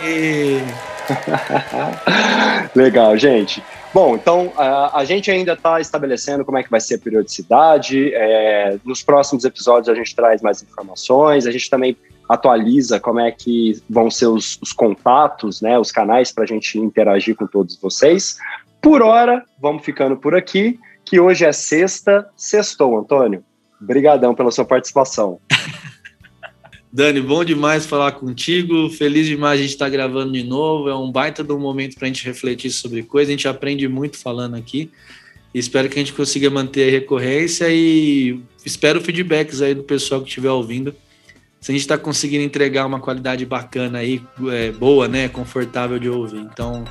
[2.74, 3.62] Legal, gente.
[3.92, 8.12] Bom, então a, a gente ainda está estabelecendo como é que vai ser a periodicidade.
[8.14, 11.46] É, nos próximos episódios a gente traz mais informações.
[11.46, 11.96] A gente também
[12.28, 16.78] atualiza como é que vão ser os, os contatos, né, os canais para a gente
[16.78, 18.38] interagir com todos vocês.
[18.80, 23.44] Por hora, vamos ficando por aqui, que hoje é sexta, sextou, Antônio.
[23.82, 25.40] Obrigadão pela sua participação.
[26.92, 28.90] Dani, bom demais falar contigo.
[28.90, 30.88] Feliz demais a gente estar tá gravando de novo.
[30.88, 33.30] É um baita de um momento para a gente refletir sobre coisas.
[33.30, 34.90] A gente aprende muito falando aqui.
[35.54, 40.28] Espero que a gente consiga manter a recorrência e espero feedbacks aí do pessoal que
[40.28, 40.94] estiver ouvindo.
[41.60, 44.20] Se a gente está conseguindo entregar uma qualidade bacana aí,
[44.50, 45.28] é, boa, né?
[45.28, 46.40] Confortável de ouvir.
[46.40, 46.84] Então,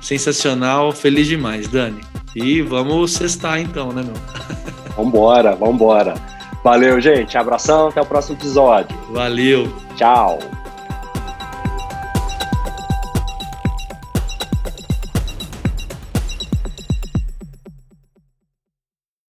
[0.00, 2.00] sensacional, feliz demais, Dani.
[2.34, 4.76] E vamos cestar então, né, meu?
[4.96, 6.14] Vambora, vambora.
[6.64, 7.36] Valeu, gente.
[7.38, 8.96] Abração, até o próximo episódio.
[9.10, 9.72] Valeu.
[9.94, 10.38] Tchau.